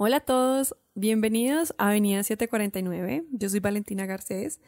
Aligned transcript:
Hola 0.00 0.18
a 0.18 0.20
todos, 0.20 0.76
bienvenidos 0.94 1.74
a 1.76 1.88
Avenida 1.88 2.22
749. 2.22 3.24
Yo 3.32 3.48
soy 3.48 3.58
Valentina 3.58 4.06
Garcés. 4.06 4.60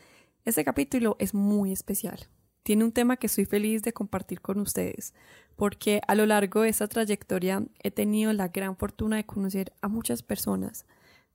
Este 0.45 0.65
capítulo 0.65 1.15
es 1.21 1.35
muy 1.35 1.71
especial. 1.71 2.19
Tiene 2.65 2.83
un 2.83 2.91
tema 2.91 3.17
que 3.17 3.29
estoy 3.29 3.45
feliz 3.45 3.85
de 3.85 3.93
compartir 3.93 4.41
con 4.41 4.59
ustedes, 4.59 5.15
porque 5.55 6.01
a 6.09 6.17
lo 6.17 6.27
largo 6.27 6.63
de 6.63 6.71
esta 6.71 6.89
trayectoria 6.89 7.65
he 7.81 7.93
tenido 7.93 8.33
la 8.33 8.49
gran 8.49 8.77
fortuna 8.77 9.19
de 9.19 9.25
conocer 9.25 9.73
a 9.81 9.87
muchas 9.87 10.25
personas, 10.25 10.85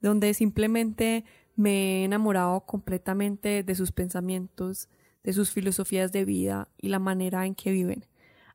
donde 0.01 0.33
simplemente 0.33 1.23
me 1.55 2.01
he 2.01 2.03
enamorado 2.03 2.65
completamente 2.65 3.63
de 3.63 3.75
sus 3.75 3.93
pensamientos, 3.93 4.89
de 5.23 5.31
sus 5.31 5.51
filosofías 5.51 6.11
de 6.11 6.25
vida 6.25 6.67
y 6.77 6.89
la 6.89 6.99
manera 6.99 7.45
en 7.45 7.55
que 7.55 7.71
viven, 7.71 8.05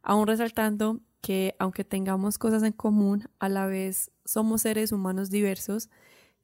aún 0.02 0.26
resaltando 0.26 1.00
que 1.20 1.54
aunque 1.58 1.84
tengamos 1.84 2.38
cosas 2.38 2.62
en 2.62 2.72
común, 2.72 3.28
a 3.38 3.48
la 3.48 3.66
vez 3.66 4.10
somos 4.24 4.62
seres 4.62 4.92
humanos 4.92 5.30
diversos, 5.30 5.90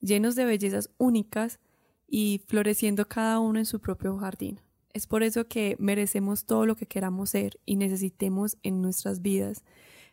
llenos 0.00 0.34
de 0.34 0.44
bellezas 0.44 0.90
únicas 0.98 1.60
y 2.06 2.42
floreciendo 2.46 3.08
cada 3.08 3.40
uno 3.40 3.58
en 3.58 3.66
su 3.66 3.80
propio 3.80 4.16
jardín. 4.18 4.60
Es 4.92 5.06
por 5.06 5.22
eso 5.22 5.46
que 5.46 5.76
merecemos 5.78 6.46
todo 6.46 6.64
lo 6.64 6.76
que 6.76 6.86
queramos 6.86 7.30
ser 7.30 7.60
y 7.66 7.76
necesitemos 7.76 8.56
en 8.62 8.80
nuestras 8.80 9.20
vidas. 9.20 9.62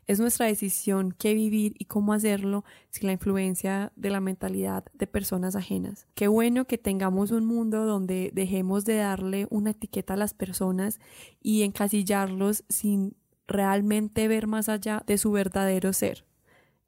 Es 0.07 0.20
nuestra 0.20 0.48
decisión 0.48 1.16
qué 1.18 1.34
vivir 1.34 1.76
y 1.80 1.85
cómo 1.85 2.12
hacerlo 2.12 2.66
sin 2.90 3.07
la 3.07 3.13
influencia 3.13 3.93
de 3.95 4.09
la 4.09 4.20
mentalidad 4.20 4.84
de 4.93 5.07
personas 5.07 5.55
ajenas. 5.55 6.07
Qué 6.13 6.27
bueno 6.27 6.66
que 6.66 6.77
tengamos 6.77 7.32
un 7.32 7.45
mundo 7.45 7.85
donde 7.85 8.32
dejemos 8.34 8.84
de 8.84 8.98
darle 8.98 9.48
una 9.49 9.71
etiqueta 9.71 10.16
a 10.16 10.18
las 10.18 10.34
personas 10.34 10.99
y 11.41 11.62
encasillarlos 11.62 12.66
sin 12.68 13.16
realmente 13.53 14.27
ver 14.27 14.48
más 14.48 14.67
allá 14.67 15.03
de 15.07 15.17
su 15.17 15.31
verdadero 15.31 15.93
ser. 15.93 16.25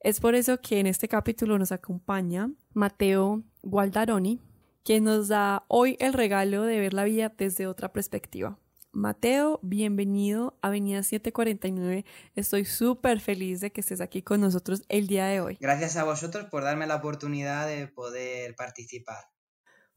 Es 0.01 0.19
por 0.19 0.35
eso 0.35 0.59
que 0.61 0.79
en 0.79 0.87
este 0.87 1.07
capítulo 1.07 1.57
nos 1.57 1.71
acompaña 1.71 2.51
Mateo 2.73 3.43
Gualdaroni, 3.63 4.41
quien 4.83 5.05
nos 5.05 5.29
da 5.29 5.63
hoy 5.67 5.95
el 5.99 6.13
regalo 6.13 6.63
de 6.63 6.79
ver 6.79 6.93
la 6.93 7.05
vida 7.05 7.33
desde 7.35 7.67
otra 7.67 7.93
perspectiva. 7.93 8.59
Mateo, 8.91 9.59
bienvenido 9.61 10.57
a 10.61 10.67
Avenida 10.67 11.03
749. 11.03 12.05
Estoy 12.35 12.65
súper 12.65 13.19
feliz 13.19 13.59
de 13.59 13.71
que 13.71 13.81
estés 13.81 13.99
aquí 13.99 14.21
con 14.21 14.39
nosotros 14.41 14.83
el 14.87 15.07
día 15.07 15.25
de 15.25 15.41
hoy. 15.41 15.57
Gracias 15.59 15.97
a 15.97 16.03
vosotros 16.03 16.45
por 16.45 16.63
darme 16.63 16.87
la 16.87 16.95
oportunidad 16.95 17.67
de 17.67 17.87
poder 17.87 18.55
participar. 18.55 19.25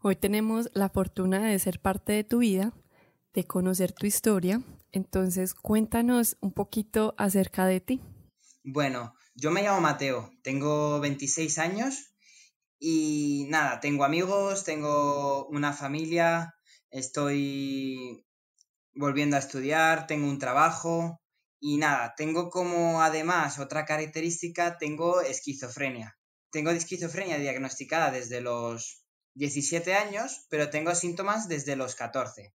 Hoy 0.01 0.17
tenemos 0.17 0.71
la 0.75 0.89
fortuna 0.89 1.47
de 1.47 1.59
ser 1.59 1.81
parte 1.81 2.13
de 2.13 2.25
tu 2.25 2.39
vida, 2.39 2.73
de 3.35 3.45
conocer 3.45 3.93
tu 3.93 4.07
historia 4.07 4.63
entonces, 4.93 5.55
cuéntanos 5.55 6.37
un 6.41 6.53
poquito 6.53 7.15
acerca 7.19 7.67
de 7.67 7.81
ti. 7.81 8.01
Bueno, 8.65 9.15
yo 9.35 9.51
me 9.51 9.63
llamo 9.63 9.81
Mateo, 9.81 10.31
tengo 10.43 11.01
26 11.01 11.59
años 11.59 12.15
y 12.79 13.47
nada, 13.49 13.81
tengo 13.81 14.05
amigos, 14.05 14.65
tengo 14.65 15.47
una 15.49 15.73
familia, 15.73 16.55
estoy 16.91 18.25
volviendo 18.95 19.37
a 19.37 19.41
estudiar, 19.41 20.07
tengo 20.07 20.29
un 20.29 20.39
trabajo 20.39 21.21
y 21.61 21.77
nada, 21.77 22.15
tengo 22.17 22.51
como 22.51 23.03
además 23.03 23.59
otra 23.59 23.85
característica, 23.85 24.79
tengo 24.79 25.21
esquizofrenia. 25.21 26.17
Tengo 26.51 26.71
esquizofrenia 26.71 27.39
diagnosticada 27.39 28.11
desde 28.11 28.41
los 28.41 29.05
17 29.35 29.95
años, 29.95 30.47
pero 30.49 30.71
tengo 30.71 30.95
síntomas 30.95 31.47
desde 31.47 31.77
los 31.77 31.95
14. 31.95 32.55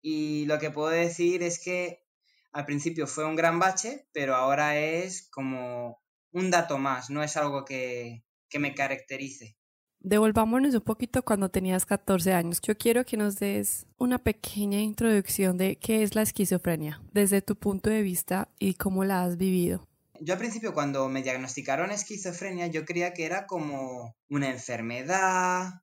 Y 0.00 0.46
lo 0.46 0.58
que 0.58 0.70
puedo 0.70 0.88
decir 0.88 1.42
es 1.42 1.58
que 1.58 2.04
al 2.52 2.66
principio 2.66 3.06
fue 3.06 3.24
un 3.24 3.36
gran 3.36 3.58
bache, 3.58 4.06
pero 4.12 4.34
ahora 4.34 4.78
es 4.78 5.28
como 5.30 6.02
un 6.32 6.50
dato 6.50 6.78
más, 6.78 7.10
no 7.10 7.22
es 7.22 7.36
algo 7.36 7.64
que, 7.64 8.24
que 8.48 8.58
me 8.58 8.74
caracterice. 8.74 9.56
Devolvámonos 10.00 10.74
un 10.74 10.82
poquito 10.82 11.24
cuando 11.24 11.48
tenías 11.48 11.86
14 11.86 12.34
años. 12.34 12.60
Yo 12.60 12.76
quiero 12.76 13.06
que 13.06 13.16
nos 13.16 13.36
des 13.36 13.86
una 13.96 14.18
pequeña 14.18 14.78
introducción 14.78 15.56
de 15.56 15.76
qué 15.76 16.02
es 16.02 16.14
la 16.14 16.20
esquizofrenia, 16.20 17.00
desde 17.12 17.40
tu 17.40 17.56
punto 17.56 17.88
de 17.88 18.02
vista 18.02 18.50
y 18.58 18.74
cómo 18.74 19.04
la 19.04 19.22
has 19.22 19.38
vivido. 19.38 19.88
Yo 20.20 20.34
al 20.34 20.38
principio 20.38 20.74
cuando 20.74 21.08
me 21.08 21.22
diagnosticaron 21.22 21.90
esquizofrenia 21.90 22.66
yo 22.66 22.84
creía 22.84 23.14
que 23.14 23.24
era 23.24 23.46
como 23.46 24.14
una 24.28 24.50
enfermedad, 24.50 25.82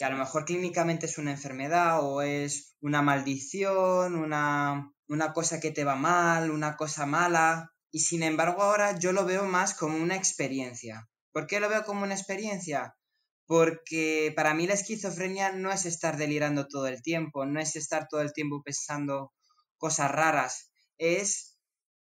que 0.00 0.06
a 0.06 0.10
lo 0.10 0.16
mejor 0.16 0.46
clínicamente 0.46 1.04
es 1.04 1.18
una 1.18 1.32
enfermedad 1.32 2.02
o 2.02 2.22
es 2.22 2.74
una 2.80 3.02
maldición, 3.02 4.14
una, 4.14 4.90
una 5.08 5.34
cosa 5.34 5.60
que 5.60 5.72
te 5.72 5.84
va 5.84 5.94
mal, 5.94 6.50
una 6.50 6.78
cosa 6.78 7.04
mala. 7.04 7.74
Y 7.90 8.00
sin 8.00 8.22
embargo 8.22 8.62
ahora 8.62 8.98
yo 8.98 9.12
lo 9.12 9.26
veo 9.26 9.44
más 9.44 9.74
como 9.74 9.98
una 9.98 10.16
experiencia. 10.16 11.06
¿Por 11.32 11.46
qué 11.46 11.60
lo 11.60 11.68
veo 11.68 11.84
como 11.84 12.04
una 12.04 12.14
experiencia? 12.14 12.96
Porque 13.44 14.32
para 14.34 14.54
mí 14.54 14.66
la 14.66 14.72
esquizofrenia 14.72 15.52
no 15.52 15.70
es 15.70 15.84
estar 15.84 16.16
delirando 16.16 16.66
todo 16.66 16.86
el 16.86 17.02
tiempo, 17.02 17.44
no 17.44 17.60
es 17.60 17.76
estar 17.76 18.08
todo 18.08 18.22
el 18.22 18.32
tiempo 18.32 18.62
pensando 18.62 19.34
cosas 19.76 20.10
raras, 20.10 20.70
es 20.96 21.58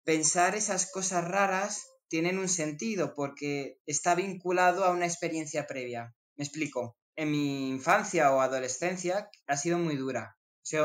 pensar 0.03 0.53
esas 0.55 0.91
cosas 0.91 1.25
raras 1.25 1.85
tienen 2.09 2.39
un 2.39 2.49
sentido 2.49 3.13
porque 3.15 3.77
está 3.85 4.15
vinculado 4.15 4.83
a 4.83 4.91
una 4.91 5.05
experiencia 5.05 5.65
previa. 5.65 6.13
Me 6.35 6.43
explico 6.43 6.97
en 7.15 7.31
mi 7.31 7.69
infancia 7.69 8.31
o 8.31 8.41
adolescencia 8.41 9.29
ha 9.47 9.57
sido 9.57 9.77
muy 9.77 9.95
dura. 9.95 10.37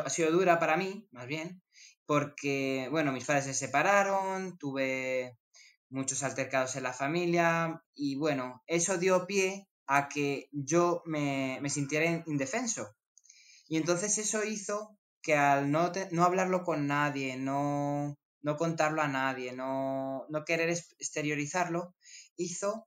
Ha 0.05 0.11
sido, 0.11 0.31
dura 0.31 0.59
para 0.59 0.77
mí, 0.77 1.09
más 1.11 1.27
bien, 1.27 1.63
porque, 2.07 2.89
bueno, 2.91 3.13
mis 3.13 3.25
padres 3.25 3.47
se 3.47 3.55
separaron, 3.55 4.59
tuve 4.59 5.39
muchos 5.89 6.23
altercados 6.23 6.77
en 6.77 6.83
la 6.83 6.93
familia 6.93 7.83
y, 7.95 8.17
bueno, 8.17 8.63
eso 8.67 8.99
dio 8.99 9.27
pie 9.27 9.69
a 9.87 10.09
que 10.09 10.49
yo 10.53 11.03
me, 11.07 11.61
sintiera 11.71 12.23
indefenso. 12.27 12.95
Y 13.69 13.77
entonces 13.77 14.19
eso 14.19 14.45
hizo 14.45 14.99
que 15.23 15.35
al 15.35 15.71
no, 15.71 15.93
no 16.11 16.25
hablarlo 16.25 16.63
con 16.63 16.87
nadie, 16.87 17.37
no, 17.37 18.19
no 18.43 18.57
contarlo 18.57 19.03
a 19.03 19.09
nadie, 19.09 19.53
no, 19.53 20.27
no 20.29 20.45
querer 20.45 20.71
exteriorizarlo, 20.71 21.95
hizo 22.37 22.87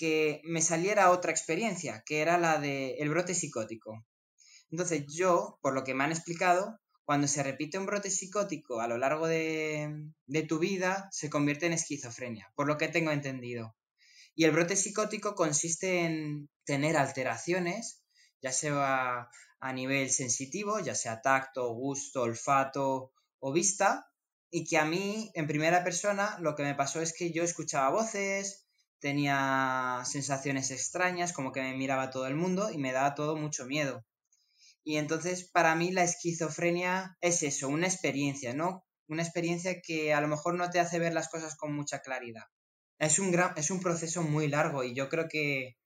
que 0.00 0.40
me 0.44 0.62
saliera 0.62 1.10
otra 1.10 1.30
experiencia, 1.30 2.02
que 2.06 2.22
era 2.22 2.38
la 2.38 2.58
del 2.58 2.94
el 2.98 3.10
brote 3.10 3.34
psicótico. 3.34 4.02
Entonces 4.70 5.04
yo, 5.14 5.58
por 5.60 5.74
lo 5.74 5.84
que 5.84 5.92
me 5.92 6.04
han 6.04 6.10
explicado, 6.10 6.80
cuando 7.04 7.28
se 7.28 7.42
repite 7.42 7.76
un 7.76 7.84
brote 7.84 8.10
psicótico 8.10 8.80
a 8.80 8.88
lo 8.88 8.96
largo 8.96 9.26
de, 9.26 10.10
de 10.24 10.42
tu 10.42 10.58
vida, 10.58 11.06
se 11.12 11.28
convierte 11.28 11.66
en 11.66 11.74
esquizofrenia, 11.74 12.50
por 12.56 12.66
lo 12.66 12.78
que 12.78 12.88
tengo 12.88 13.10
entendido. 13.10 13.76
Y 14.34 14.44
el 14.44 14.52
brote 14.52 14.74
psicótico 14.74 15.34
consiste 15.34 16.00
en 16.06 16.48
tener 16.64 16.96
alteraciones, 16.96 18.02
ya 18.40 18.52
sea 18.52 19.28
a 19.60 19.72
nivel 19.74 20.08
sensitivo, 20.08 20.80
ya 20.80 20.94
sea 20.94 21.20
tacto, 21.20 21.74
gusto, 21.74 22.22
olfato 22.22 23.12
o 23.38 23.52
vista, 23.52 24.06
y 24.50 24.64
que 24.64 24.78
a 24.78 24.86
mí, 24.86 25.30
en 25.34 25.46
primera 25.46 25.84
persona, 25.84 26.38
lo 26.40 26.54
que 26.54 26.62
me 26.62 26.74
pasó 26.74 27.02
es 27.02 27.12
que 27.12 27.32
yo 27.32 27.42
escuchaba 27.42 27.90
voces, 27.90 28.59
tenía 29.00 30.02
sensaciones 30.04 30.70
extrañas, 30.70 31.32
como 31.32 31.52
que 31.52 31.62
me 31.62 31.76
miraba 31.76 32.10
todo 32.10 32.26
el 32.26 32.36
mundo 32.36 32.70
y 32.70 32.78
me 32.78 32.92
daba 32.92 33.14
todo 33.14 33.36
mucho 33.36 33.64
miedo. 33.64 34.04
Y 34.84 34.96
entonces 34.96 35.48
para 35.50 35.74
mí 35.74 35.90
la 35.90 36.04
esquizofrenia 36.04 37.16
es 37.20 37.42
eso, 37.42 37.68
una 37.68 37.86
experiencia, 37.86 38.54
¿no? 38.54 38.84
Una 39.08 39.22
experiencia 39.22 39.80
que 39.80 40.14
a 40.14 40.20
lo 40.20 40.28
mejor 40.28 40.54
no 40.54 40.70
te 40.70 40.80
hace 40.80 40.98
ver 40.98 41.12
las 41.12 41.28
cosas 41.28 41.56
con 41.56 41.74
mucha 41.74 42.00
claridad. 42.00 42.44
Es 42.98 43.18
un, 43.18 43.30
gran, 43.32 43.54
es 43.56 43.70
un 43.70 43.80
proceso 43.80 44.22
muy 44.22 44.48
largo 44.48 44.84
y 44.84 44.94
yo 44.94 45.08
creo 45.08 45.26
que, 45.28 45.76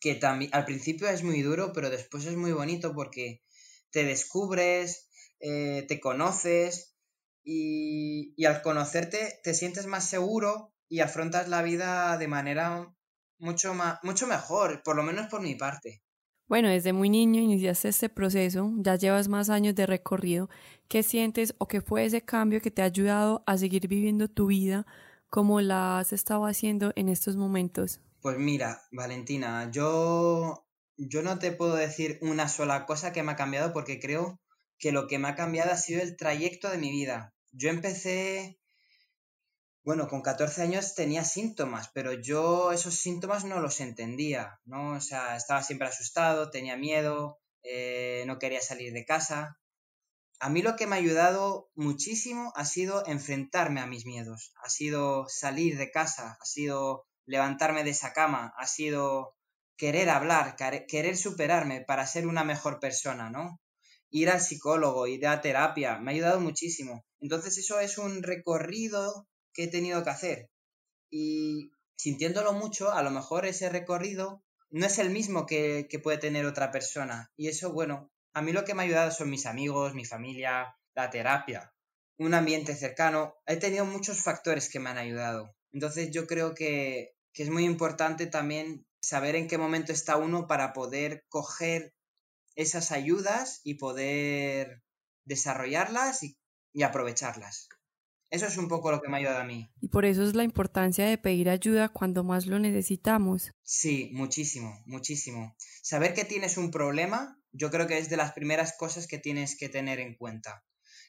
que 0.00 0.14
también 0.14 0.50
al 0.54 0.64
principio 0.64 1.08
es 1.08 1.22
muy 1.22 1.42
duro, 1.42 1.72
pero 1.72 1.90
después 1.90 2.24
es 2.24 2.36
muy 2.36 2.52
bonito 2.52 2.94
porque 2.94 3.42
te 3.90 4.04
descubres, 4.04 5.08
eh, 5.40 5.84
te 5.88 6.00
conoces 6.00 6.94
y, 7.42 8.32
y 8.36 8.44
al 8.44 8.62
conocerte 8.62 9.40
te 9.42 9.54
sientes 9.54 9.86
más 9.86 10.08
seguro 10.08 10.72
y 10.90 11.00
afrontas 11.00 11.48
la 11.48 11.62
vida 11.62 12.18
de 12.18 12.28
manera 12.28 12.92
mucho, 13.38 13.72
más, 13.72 13.98
mucho 14.02 14.26
mejor, 14.26 14.82
por 14.82 14.96
lo 14.96 15.02
menos 15.02 15.28
por 15.28 15.40
mi 15.40 15.54
parte. 15.54 16.02
Bueno, 16.48 16.68
desde 16.68 16.92
muy 16.92 17.08
niño 17.08 17.40
iniciaste 17.40 17.88
este 17.88 18.08
proceso, 18.08 18.72
ya 18.78 18.96
llevas 18.96 19.28
más 19.28 19.50
años 19.50 19.76
de 19.76 19.86
recorrido. 19.86 20.50
¿Qué 20.88 21.04
sientes 21.04 21.54
o 21.58 21.68
qué 21.68 21.80
fue 21.80 22.04
ese 22.04 22.22
cambio 22.22 22.60
que 22.60 22.72
te 22.72 22.82
ha 22.82 22.86
ayudado 22.86 23.44
a 23.46 23.56
seguir 23.56 23.86
viviendo 23.86 24.26
tu 24.26 24.46
vida 24.46 24.84
como 25.28 25.60
la 25.60 26.00
has 26.00 26.12
estado 26.12 26.44
haciendo 26.46 26.92
en 26.96 27.08
estos 27.08 27.36
momentos? 27.36 28.00
Pues 28.20 28.36
mira, 28.36 28.82
Valentina, 28.90 29.70
yo, 29.70 30.66
yo 30.96 31.22
no 31.22 31.38
te 31.38 31.52
puedo 31.52 31.76
decir 31.76 32.18
una 32.20 32.48
sola 32.48 32.84
cosa 32.84 33.12
que 33.12 33.22
me 33.22 33.32
ha 33.32 33.36
cambiado 33.36 33.72
porque 33.72 34.00
creo 34.00 34.40
que 34.76 34.90
lo 34.90 35.06
que 35.06 35.20
me 35.20 35.28
ha 35.28 35.36
cambiado 35.36 35.70
ha 35.70 35.76
sido 35.76 36.02
el 36.02 36.16
trayecto 36.16 36.68
de 36.68 36.78
mi 36.78 36.90
vida. 36.90 37.32
Yo 37.52 37.70
empecé 37.70 38.59
bueno, 39.82 40.08
con 40.08 40.22
14 40.22 40.62
años 40.62 40.94
tenía 40.94 41.24
síntomas, 41.24 41.90
pero 41.94 42.12
yo 42.12 42.72
esos 42.72 42.94
síntomas 42.94 43.44
no 43.44 43.60
los 43.60 43.80
entendía, 43.80 44.60
¿no? 44.64 44.92
O 44.96 45.00
sea, 45.00 45.36
estaba 45.36 45.62
siempre 45.62 45.88
asustado, 45.88 46.50
tenía 46.50 46.76
miedo, 46.76 47.38
eh, 47.62 48.24
no 48.26 48.38
quería 48.38 48.60
salir 48.60 48.92
de 48.92 49.04
casa. 49.04 49.58
A 50.38 50.50
mí 50.50 50.62
lo 50.62 50.76
que 50.76 50.86
me 50.86 50.96
ha 50.96 50.98
ayudado 50.98 51.70
muchísimo 51.74 52.52
ha 52.56 52.64
sido 52.64 53.06
enfrentarme 53.06 53.80
a 53.80 53.86
mis 53.86 54.06
miedos, 54.06 54.52
ha 54.62 54.68
sido 54.68 55.26
salir 55.28 55.78
de 55.78 55.90
casa, 55.90 56.36
ha 56.40 56.44
sido 56.44 57.06
levantarme 57.26 57.84
de 57.84 57.90
esa 57.90 58.12
cama, 58.12 58.52
ha 58.58 58.66
sido 58.66 59.34
querer 59.76 60.10
hablar, 60.10 60.56
querer 60.88 61.16
superarme 61.16 61.80
para 61.82 62.06
ser 62.06 62.26
una 62.26 62.44
mejor 62.44 62.80
persona, 62.80 63.30
¿no? 63.30 63.60
Ir 64.10 64.28
al 64.30 64.40
psicólogo, 64.42 65.06
ir 65.06 65.26
a 65.26 65.40
terapia, 65.40 65.98
me 65.98 66.10
ha 66.10 66.14
ayudado 66.14 66.40
muchísimo. 66.40 67.04
Entonces 67.20 67.56
eso 67.58 67.80
es 67.80 67.96
un 67.96 68.22
recorrido 68.22 69.26
que 69.60 69.66
he 69.66 69.68
tenido 69.68 70.02
que 70.02 70.10
hacer. 70.10 70.50
Y 71.10 71.72
sintiéndolo 71.96 72.54
mucho, 72.54 72.92
a 72.92 73.02
lo 73.02 73.10
mejor 73.10 73.44
ese 73.44 73.68
recorrido 73.68 74.42
no 74.70 74.86
es 74.86 74.98
el 74.98 75.10
mismo 75.10 75.44
que, 75.44 75.86
que 75.90 75.98
puede 75.98 76.16
tener 76.16 76.46
otra 76.46 76.70
persona. 76.70 77.30
Y 77.36 77.48
eso, 77.48 77.70
bueno, 77.70 78.10
a 78.32 78.40
mí 78.40 78.52
lo 78.52 78.64
que 78.64 78.74
me 78.74 78.82
ha 78.82 78.86
ayudado 78.86 79.10
son 79.10 79.28
mis 79.28 79.44
amigos, 79.44 79.94
mi 79.94 80.06
familia, 80.06 80.74
la 80.94 81.10
terapia, 81.10 81.74
un 82.16 82.32
ambiente 82.32 82.74
cercano. 82.74 83.34
He 83.44 83.56
tenido 83.56 83.84
muchos 83.84 84.22
factores 84.22 84.70
que 84.70 84.80
me 84.80 84.88
han 84.88 84.96
ayudado. 84.96 85.54
Entonces 85.72 86.10
yo 86.10 86.26
creo 86.26 86.54
que, 86.54 87.12
es 87.34 87.50
muy 87.50 87.64
importante 87.64 88.26
también 88.26 88.86
saber 89.02 89.36
en 89.36 89.46
qué 89.46 89.58
momento 89.58 89.92
está 89.92 90.16
uno 90.16 90.46
para 90.46 90.72
poder 90.72 91.24
coger 91.28 91.92
esas 92.54 92.92
ayudas 92.92 93.60
y 93.62 93.74
poder 93.74 94.82
desarrollarlas 95.24 96.22
y, 96.22 96.36
aprovecharlas. 96.82 97.68
Eso 98.30 98.46
es 98.46 98.56
un 98.56 98.68
poco 98.68 98.90
lo 98.90 99.00
que 99.00 99.08
me 99.08 99.16
ha 99.16 99.20
ayudado 99.20 99.40
a 99.40 99.44
mí. 99.44 99.70
Y 99.80 99.88
por 99.88 100.04
eso 100.04 100.22
es 100.22 100.34
la 100.34 100.44
importancia 100.44 101.04
de 101.04 101.18
pedir 101.18 101.50
ayuda 101.50 101.88
cuando 101.88 102.22
más 102.22 102.46
lo 102.46 102.58
necesitamos. 102.58 103.52
Sí, 103.62 104.10
muchísimo, 104.12 104.82
muchísimo. 104.86 105.56
Saber 105.82 106.14
que 106.14 106.24
tienes 106.24 106.56
un 106.56 106.70
problema, 106.70 107.38
yo 107.52 107.70
creo 107.70 107.86
que 107.88 107.98
es 107.98 108.08
de 108.08 108.16
las 108.16 108.32
primeras 108.32 108.76
cosas 108.76 109.08
que 109.08 109.18
tienes 109.18 109.56
que 109.56 109.68
tener 109.68 109.98
en 109.98 110.14
cuenta 110.14 110.64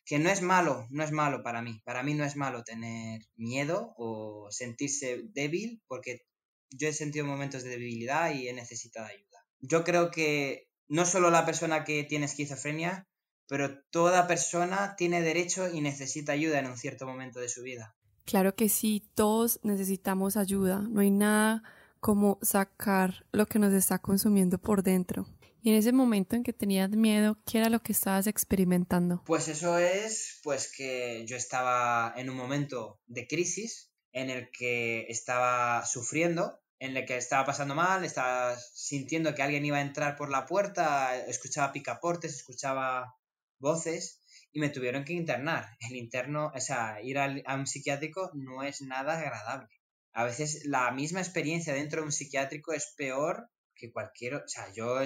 que 0.05 0.19
no 0.19 0.29
es 0.29 0.41
malo, 0.41 0.87
no 0.89 1.03
es 1.03 1.11
malo 1.11 1.43
para 1.43 1.61
mí. 1.61 1.81
Para 1.85 2.03
mí 2.03 2.13
no 2.13 2.25
es 2.25 2.35
malo 2.35 2.63
tener 2.63 3.21
miedo 3.35 3.93
o 3.97 4.47
sentirse 4.51 5.21
débil, 5.33 5.81
porque 5.87 6.25
yo 6.71 6.87
he 6.87 6.93
sentido 6.93 7.25
momentos 7.25 7.63
de 7.63 7.69
debilidad 7.69 8.33
y 8.33 8.47
he 8.47 8.53
necesitado 8.53 9.07
ayuda. 9.07 9.45
Yo 9.59 9.83
creo 9.83 10.09
que 10.11 10.67
no 10.87 11.05
solo 11.05 11.29
la 11.29 11.45
persona 11.45 11.83
que 11.83 12.03
tiene 12.03 12.25
esquizofrenia, 12.25 13.07
pero 13.51 13.83
toda 13.89 14.27
persona 14.27 14.95
tiene 14.95 15.21
derecho 15.21 15.67
y 15.67 15.81
necesita 15.81 16.31
ayuda 16.31 16.59
en 16.59 16.67
un 16.67 16.77
cierto 16.77 17.05
momento 17.05 17.41
de 17.41 17.49
su 17.49 17.63
vida. 17.63 17.93
Claro 18.23 18.55
que 18.55 18.69
sí, 18.69 19.11
todos 19.13 19.59
necesitamos 19.61 20.37
ayuda. 20.37 20.79
No 20.79 21.01
hay 21.01 21.11
nada 21.11 21.61
como 21.99 22.39
sacar 22.41 23.25
lo 23.33 23.47
que 23.47 23.59
nos 23.59 23.73
está 23.73 23.99
consumiendo 23.99 24.57
por 24.57 24.83
dentro. 24.83 25.27
Y 25.61 25.71
en 25.71 25.75
ese 25.75 25.91
momento 25.91 26.37
en 26.37 26.43
que 26.43 26.53
tenías 26.53 26.91
miedo, 26.91 27.39
¿qué 27.45 27.57
era 27.57 27.67
lo 27.67 27.81
que 27.81 27.91
estabas 27.91 28.25
experimentando? 28.25 29.21
Pues 29.25 29.49
eso 29.49 29.77
es, 29.77 30.39
pues 30.43 30.71
que 30.71 31.25
yo 31.27 31.35
estaba 31.35 32.13
en 32.15 32.29
un 32.29 32.37
momento 32.37 33.01
de 33.07 33.27
crisis 33.27 33.91
en 34.13 34.29
el 34.29 34.49
que 34.49 35.07
estaba 35.09 35.85
sufriendo, 35.85 36.61
en 36.79 36.95
el 36.95 37.05
que 37.05 37.17
estaba 37.17 37.47
pasando 37.47 37.75
mal, 37.75 38.05
estaba 38.05 38.57
sintiendo 38.57 39.35
que 39.35 39.43
alguien 39.43 39.65
iba 39.65 39.75
a 39.75 39.81
entrar 39.81 40.15
por 40.15 40.29
la 40.29 40.45
puerta, 40.45 41.17
escuchaba 41.17 41.73
picaportes, 41.73 42.33
escuchaba 42.33 43.17
voces 43.61 44.21
y 44.51 44.59
me 44.59 44.69
tuvieron 44.69 45.05
que 45.05 45.13
internar. 45.13 45.77
El 45.79 45.95
interno, 45.95 46.51
o 46.53 46.59
sea, 46.59 47.01
ir 47.01 47.17
a 47.17 47.55
un 47.55 47.67
psiquiátrico 47.67 48.31
no 48.33 48.63
es 48.63 48.81
nada 48.81 49.17
agradable. 49.17 49.69
A 50.13 50.25
veces 50.25 50.65
la 50.65 50.91
misma 50.91 51.21
experiencia 51.21 51.73
dentro 51.73 52.01
de 52.01 52.07
un 52.07 52.11
psiquiátrico 52.11 52.73
es 52.73 52.93
peor 52.97 53.49
que 53.75 53.93
cualquier, 53.93 54.35
o 54.35 54.47
sea, 54.47 54.71
yo 54.73 54.99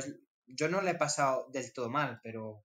yo 0.47 0.69
no 0.69 0.81
le 0.81 0.91
he 0.91 0.95
pasado 0.95 1.47
del 1.51 1.73
todo 1.73 1.89
mal, 1.89 2.19
pero 2.23 2.63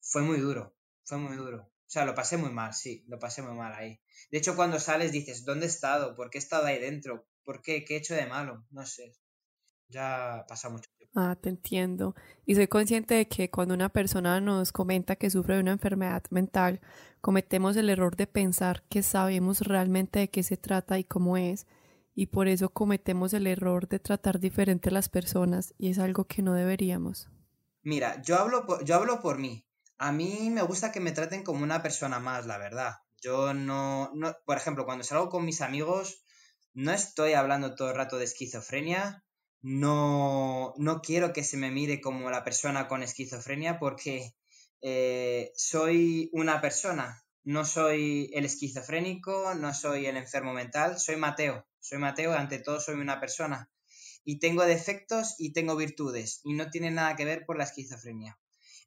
fue 0.00 0.22
muy 0.22 0.38
duro, 0.38 0.76
fue 1.04 1.18
muy 1.18 1.36
duro. 1.36 1.62
O 1.62 1.88
sea, 1.88 2.04
lo 2.04 2.14
pasé 2.14 2.36
muy 2.36 2.50
mal, 2.50 2.74
sí, 2.74 3.04
lo 3.08 3.18
pasé 3.18 3.42
muy 3.42 3.54
mal 3.54 3.72
ahí. 3.74 4.00
De 4.30 4.38
hecho, 4.38 4.56
cuando 4.56 4.80
sales 4.80 5.12
dices, 5.12 5.44
¿dónde 5.44 5.66
he 5.66 5.68
estado? 5.68 6.16
¿Por 6.16 6.30
qué 6.30 6.38
he 6.38 6.40
estado 6.40 6.66
ahí 6.66 6.80
dentro? 6.80 7.28
¿Por 7.44 7.62
qué? 7.62 7.84
¿Qué 7.84 7.94
he 7.94 7.98
hecho 7.98 8.14
de 8.14 8.26
malo? 8.26 8.66
No 8.70 8.84
sé. 8.86 9.12
Ya 9.88 10.44
pasa 10.48 10.68
mucho. 10.68 10.90
Ah, 11.18 11.34
te 11.34 11.48
entiendo. 11.48 12.14
Y 12.44 12.56
soy 12.56 12.68
consciente 12.68 13.14
de 13.14 13.26
que 13.26 13.50
cuando 13.50 13.72
una 13.72 13.88
persona 13.88 14.38
nos 14.38 14.70
comenta 14.70 15.16
que 15.16 15.30
sufre 15.30 15.54
de 15.54 15.62
una 15.62 15.72
enfermedad 15.72 16.22
mental, 16.28 16.82
cometemos 17.22 17.74
el 17.76 17.88
error 17.88 18.16
de 18.16 18.26
pensar 18.26 18.84
que 18.90 19.02
sabemos 19.02 19.62
realmente 19.62 20.18
de 20.18 20.28
qué 20.28 20.42
se 20.42 20.58
trata 20.58 20.98
y 20.98 21.04
cómo 21.04 21.38
es, 21.38 21.66
y 22.14 22.26
por 22.26 22.48
eso 22.48 22.68
cometemos 22.68 23.32
el 23.32 23.46
error 23.46 23.88
de 23.88 23.98
tratar 23.98 24.40
diferente 24.40 24.90
a 24.90 24.92
las 24.92 25.08
personas 25.08 25.72
y 25.78 25.88
es 25.88 25.98
algo 25.98 26.26
que 26.26 26.42
no 26.42 26.52
deberíamos. 26.52 27.30
Mira, 27.82 28.20
yo 28.20 28.36
hablo 28.36 28.66
por, 28.66 28.84
yo 28.84 28.96
hablo 28.96 29.22
por 29.22 29.38
mí. 29.38 29.66
A 29.96 30.12
mí 30.12 30.50
me 30.50 30.62
gusta 30.62 30.92
que 30.92 31.00
me 31.00 31.12
traten 31.12 31.44
como 31.44 31.62
una 31.62 31.82
persona 31.82 32.20
más, 32.20 32.44
la 32.44 32.58
verdad. 32.58 32.96
Yo 33.22 33.54
no, 33.54 34.10
no, 34.12 34.36
por 34.44 34.58
ejemplo, 34.58 34.84
cuando 34.84 35.02
salgo 35.02 35.30
con 35.30 35.46
mis 35.46 35.62
amigos, 35.62 36.22
no 36.74 36.92
estoy 36.92 37.32
hablando 37.32 37.74
todo 37.74 37.88
el 37.88 37.96
rato 37.96 38.18
de 38.18 38.24
esquizofrenia. 38.24 39.24
No, 39.68 40.74
no 40.76 41.02
quiero 41.02 41.32
que 41.32 41.42
se 41.42 41.56
me 41.56 41.72
mire 41.72 42.00
como 42.00 42.30
la 42.30 42.44
persona 42.44 42.86
con 42.86 43.02
esquizofrenia 43.02 43.80
porque 43.80 44.36
eh, 44.80 45.50
soy 45.56 46.30
una 46.32 46.60
persona. 46.60 47.24
No 47.42 47.64
soy 47.64 48.30
el 48.32 48.44
esquizofrénico, 48.44 49.56
no 49.56 49.74
soy 49.74 50.06
el 50.06 50.18
enfermo 50.18 50.52
mental, 50.52 51.00
soy 51.00 51.16
Mateo. 51.16 51.66
Soy 51.80 51.98
Mateo, 51.98 52.32
ante 52.32 52.60
todo 52.60 52.78
soy 52.78 52.94
una 52.94 53.18
persona. 53.18 53.68
Y 54.22 54.38
tengo 54.38 54.64
defectos 54.64 55.34
y 55.36 55.52
tengo 55.52 55.74
virtudes. 55.74 56.42
Y 56.44 56.52
no 56.52 56.70
tiene 56.70 56.92
nada 56.92 57.16
que 57.16 57.24
ver 57.24 57.44
por 57.44 57.58
la 57.58 57.64
esquizofrenia. 57.64 58.38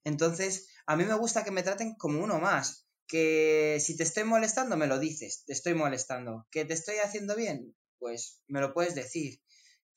Entonces, 0.05 0.69
a 0.85 0.95
mí 0.95 1.03
me 1.03 1.15
gusta 1.15 1.43
que 1.43 1.51
me 1.51 1.63
traten 1.63 1.95
como 1.95 2.23
uno 2.23 2.39
más. 2.39 2.87
Que 3.05 3.79
si 3.81 3.97
te 3.97 4.03
estoy 4.03 4.23
molestando, 4.23 4.77
me 4.77 4.87
lo 4.87 4.97
dices. 4.97 5.43
Te 5.45 5.51
estoy 5.51 5.73
molestando. 5.73 6.47
Que 6.49 6.63
te 6.63 6.73
estoy 6.73 6.99
haciendo 7.03 7.35
bien, 7.35 7.75
pues 7.97 8.41
me 8.47 8.61
lo 8.61 8.73
puedes 8.73 8.95
decir. 8.95 9.41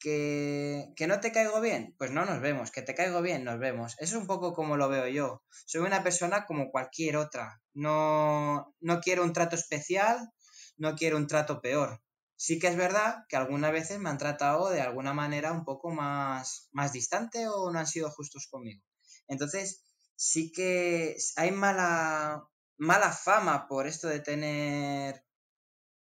Que, 0.02 0.93
que, 0.96 1.06
no 1.06 1.20
te 1.20 1.31
caigo 1.31 1.60
bien, 1.60 1.94
pues 1.96 2.10
no 2.10 2.25
nos 2.25 2.40
vemos, 2.40 2.72
que 2.72 2.82
te 2.82 2.94
caigo 2.94 3.22
bien, 3.22 3.44
nos 3.44 3.60
vemos. 3.60 3.94
Eso 3.99 4.16
es 4.16 4.20
un 4.20 4.26
poco 4.26 4.52
como 4.52 4.76
lo 4.76 4.88
veo 4.88 5.06
yo. 5.06 5.44
Soy 5.64 5.82
una 5.82 6.02
persona 6.02 6.44
como 6.44 6.72
cualquier 6.72 7.16
otra. 7.16 7.62
No, 7.72 8.75
no 8.81 9.00
quiero 9.00 9.22
un 9.22 9.32
trato 9.32 9.54
especial, 9.54 10.32
no 10.76 10.96
quiero 10.96 11.16
un 11.19 11.28
trato 11.28 11.60
peor. 11.60 12.02
Sí 12.34 12.58
que 12.58 12.66
es 12.66 12.76
verdad 12.76 13.19
que 13.28 13.37
algunas 13.37 13.70
veces 13.70 14.00
me 14.00 14.10
han 14.10 14.19
tratado 14.19 14.70
de 14.70 14.81
alguna 14.81 15.14
manera 15.14 15.52
un 15.52 15.64
poco 15.64 15.90
más, 15.90 16.69
más 16.72 16.93
distante 16.93 17.46
o 17.46 17.70
no 17.70 17.78
han 17.78 17.87
sido 17.87 18.10
justos 18.10 18.49
conmigo. 18.50 18.82
Entonces, 19.28 19.84
sí 20.16 20.50
que 20.50 21.16
hay 21.37 21.52
mala, 21.52 22.49
mala 22.76 23.12
fama 23.12 23.69
por 23.69 23.87
esto 23.87 24.08
de 24.08 24.19
tener 24.19 25.25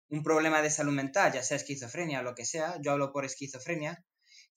un 0.09 0.23
problema 0.23 0.61
de 0.61 0.69
salud 0.69 0.93
mental, 0.93 1.33
ya 1.33 1.43
sea 1.43 1.57
esquizofrenia 1.57 2.19
o 2.19 2.23
lo 2.23 2.35
que 2.35 2.45
sea, 2.45 2.75
yo 2.81 2.91
hablo 2.91 3.11
por 3.11 3.25
esquizofrenia, 3.25 4.03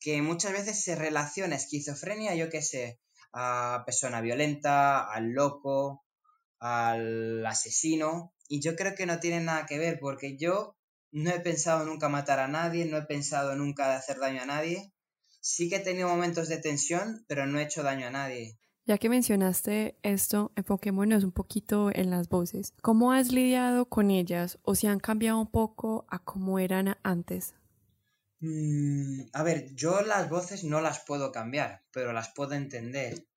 que 0.01 0.23
muchas 0.23 0.53
veces 0.53 0.83
se 0.83 0.97
relaciona 0.97 1.57
esquizofrenia, 1.57 2.35
yo 2.35 2.49
qué 2.51 2.63
sé, 2.63 2.99
a 3.33 3.83
persona 3.87 4.21
violenta, 4.21 5.01
al 5.01 5.31
loco, 5.31 6.05
al 6.59 7.45
asesino, 7.47 8.35
y 8.49 8.61
yo 8.61 8.77
creo 8.77 8.95
que 8.95 9.07
no 9.07 9.21
tiene 9.21 9.41
nada 9.41 9.67
que 9.67 9.79
ver, 9.79 9.99
porque 10.01 10.37
yo 10.37 10.77
no 11.13 11.31
he 11.31 11.41
pensado 11.41 11.85
nunca 11.85 12.09
matar 12.09 12.41
a 12.41 12.49
nadie, 12.49 12.87
no 12.87 12.97
he 12.97 13.03
pensado 13.03 13.55
nunca 13.55 13.95
hacer 13.97 14.19
daño 14.19 14.43
a 14.43 14.47
nadie. 14.47 14.93
Sí 15.41 15.69
que 15.69 15.77
he 15.77 15.81
tenido 15.81 16.09
momentos 16.09 16.49
de 16.49 16.59
tensión, 16.59 17.25
pero 17.29 17.47
no 17.47 17.59
he 17.59 17.65
hecho 17.65 17.83
daño 17.83 18.07
a 18.07 18.11
nadie. 18.11 18.59
Ya 18.85 18.99
que 18.99 19.09
mencionaste 19.09 19.97
esto, 20.03 20.53
enfoquémonos 20.57 21.25
un 21.25 21.33
poquito 21.33 21.91
en 21.95 22.11
las 22.11 22.29
voces. 22.29 22.75
¿Cómo 22.83 23.13
has 23.13 23.31
lidiado 23.33 23.89
con 23.89 24.11
ellas 24.11 24.59
o 24.63 24.75
si 24.75 24.87
han 24.87 24.99
cambiado 24.99 25.41
un 25.41 25.51
poco 25.51 26.05
a 26.09 26.19
cómo 26.19 26.59
eran 26.59 26.97
antes? 27.03 27.55
Mm, 28.41 29.23
a 29.33 29.43
ver, 29.43 29.73
yo 29.75 30.03
las 30.03 30.29
voces 30.29 30.65
no 30.65 30.81
las 30.81 31.01
puedo 31.01 31.31
cambiar, 31.31 31.85
pero 31.93 32.13
las 32.13 32.31
puedo 32.35 32.55
entender. 32.55 33.29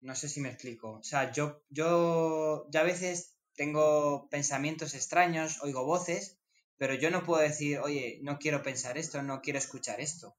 No 0.00 0.14
sé 0.14 0.28
si 0.28 0.40
me 0.40 0.50
explico. 0.50 0.92
O 0.92 1.02
sea, 1.02 1.32
yo, 1.32 1.62
yo 1.70 2.66
ya 2.70 2.80
a 2.80 2.84
veces 2.84 3.36
tengo 3.54 4.28
pensamientos 4.28 4.94
extraños, 4.94 5.62
oigo 5.62 5.84
voces 5.84 6.40
pero 6.80 6.94
yo 6.94 7.10
no 7.10 7.24
puedo 7.24 7.42
decir, 7.42 7.78
oye, 7.80 8.20
no 8.22 8.38
quiero 8.38 8.62
pensar 8.62 8.96
esto, 8.96 9.22
no 9.22 9.42
quiero 9.42 9.58
escuchar 9.58 10.00
esto. 10.00 10.34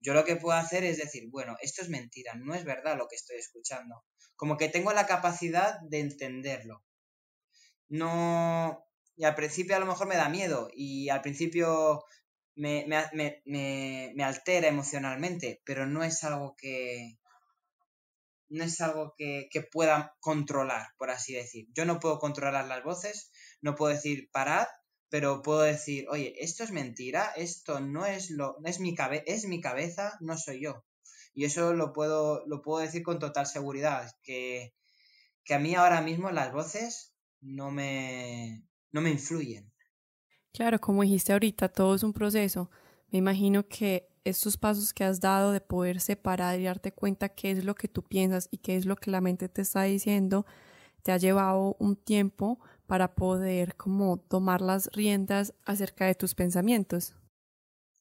Yo 0.00 0.14
lo 0.14 0.24
que 0.24 0.36
puedo 0.36 0.56
hacer 0.58 0.84
es 0.84 0.98
decir, 0.98 1.28
bueno, 1.30 1.56
esto 1.60 1.82
es 1.82 1.88
mentira, 1.88 2.34
no 2.34 2.54
es 2.54 2.64
verdad 2.64 2.96
lo 2.96 3.06
que 3.08 3.16
estoy 3.16 3.36
escuchando. 3.36 4.02
Como 4.36 4.56
que 4.56 4.68
tengo 4.68 4.92
la 4.92 5.06
capacidad 5.06 5.78
de 5.82 6.00
entenderlo. 6.00 6.82
No. 7.88 8.86
Y 9.16 9.24
al 9.24 9.34
principio 9.34 9.76
a 9.76 9.80
lo 9.80 9.86
mejor 9.86 10.06
me 10.06 10.16
da 10.16 10.28
miedo 10.28 10.70
y 10.72 11.10
al 11.10 11.20
principio 11.20 12.02
me, 12.54 12.86
me 12.86 14.24
altera 14.24 14.68
emocionalmente, 14.68 15.60
pero 15.64 15.86
no 15.86 16.02
es 16.02 16.24
algo 16.24 16.54
que, 16.56 17.18
no 18.50 18.64
es 18.64 18.80
algo 18.80 19.14
que, 19.16 19.48
que, 19.50 19.62
pueda 19.62 20.16
controlar, 20.20 20.88
por 20.98 21.10
así 21.10 21.32
decir. 21.34 21.68
Yo 21.72 21.84
no 21.84 22.00
puedo 22.00 22.18
controlar 22.18 22.66
las 22.66 22.82
voces, 22.82 23.30
no 23.62 23.76
puedo 23.76 23.94
decir 23.94 24.28
parad 24.32 24.66
pero 25.10 25.42
puedo 25.42 25.60
decir, 25.60 26.06
oye, 26.08 26.34
esto 26.38 26.62
es 26.62 26.70
mentira, 26.70 27.32
esto 27.36 27.80
no 27.80 28.06
es 28.06 28.30
lo, 28.30 28.56
es 28.64 28.78
mi 28.80 28.94
cabe 28.94 29.24
es 29.26 29.44
mi 29.46 29.60
cabeza, 29.60 30.16
no 30.20 30.38
soy 30.38 30.62
yo. 30.62 30.84
Y 31.34 31.44
eso 31.44 31.74
lo 31.74 31.92
puedo, 31.92 32.44
lo 32.46 32.62
puedo 32.62 32.80
decir 32.80 33.02
con 33.02 33.18
total 33.18 33.46
seguridad, 33.46 34.10
que, 34.22 34.72
que 35.44 35.54
a 35.54 35.58
mí 35.58 35.74
ahora 35.74 36.00
mismo 36.00 36.30
las 36.30 36.52
voces 36.52 37.12
no 37.40 37.70
me, 37.70 38.64
no 38.92 39.00
me 39.00 39.10
influyen. 39.10 39.72
Claro, 40.52 40.80
como 40.80 41.02
dijiste 41.02 41.32
ahorita, 41.32 41.68
todo 41.68 41.94
es 41.94 42.02
un 42.02 42.12
proceso. 42.12 42.70
Me 43.08 43.18
imagino 43.18 43.66
que 43.68 44.08
estos 44.24 44.56
pasos 44.56 44.92
que 44.92 45.04
has 45.04 45.20
dado 45.20 45.52
de 45.52 45.60
poder 45.60 46.00
separar 46.00 46.58
y 46.60 46.64
darte 46.64 46.92
cuenta 46.92 47.30
qué 47.30 47.52
es 47.52 47.64
lo 47.64 47.74
que 47.74 47.88
tú 47.88 48.02
piensas 48.02 48.48
y 48.50 48.58
qué 48.58 48.76
es 48.76 48.84
lo 48.86 48.96
que 48.96 49.10
la 49.10 49.20
mente 49.20 49.48
te 49.48 49.62
está 49.62 49.84
diciendo, 49.84 50.46
te 51.02 51.12
ha 51.12 51.16
llevado 51.16 51.76
un 51.78 51.96
tiempo 51.96 52.60
para 52.90 53.14
poder 53.14 53.76
como 53.76 54.18
tomar 54.18 54.60
las 54.60 54.90
riendas 54.92 55.54
acerca 55.64 56.06
de 56.06 56.16
tus 56.16 56.34
pensamientos. 56.34 57.14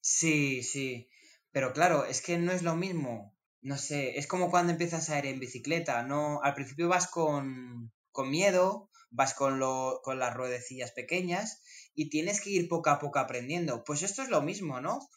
Sí, 0.02 0.64
sí, 0.64 1.08
pero 1.52 1.74
claro, 1.74 2.06
es 2.06 2.24
que 2.24 2.40
no 2.40 2.52
es 2.52 2.64
lo 2.64 2.76
mismo. 2.76 3.38
No 3.62 3.78
sé, 3.78 4.18
es 4.18 4.26
como 4.26 4.50
cuando 4.50 4.72
empiezas 4.72 5.12
a 5.12 5.20
ir 5.20 5.28
en 5.28 5.40
bicicleta, 5.40 6.02
¿no? 6.02 6.42
Al 6.42 6.56
principio 6.56 6.88
vas 6.88 7.06
con, 7.06 7.92
con 8.12 8.32
miedo, 8.32 8.90
vas 9.12 9.36
con, 9.36 9.60
lo, 9.60 10.02
con 10.04 10.18
las 10.18 10.34
ruedecillas 10.34 10.92
pequeñas 10.92 11.62
y 11.94 12.10
tienes 12.10 12.42
que 12.42 12.50
ir 12.50 12.68
poco 12.68 12.90
a 12.90 12.98
poco 12.98 13.20
aprendiendo. 13.20 13.84
Pues 13.84 14.02
esto 14.02 14.24
es 14.24 14.30
lo 14.30 14.42
mismo, 14.42 14.82
¿no? 14.82 15.08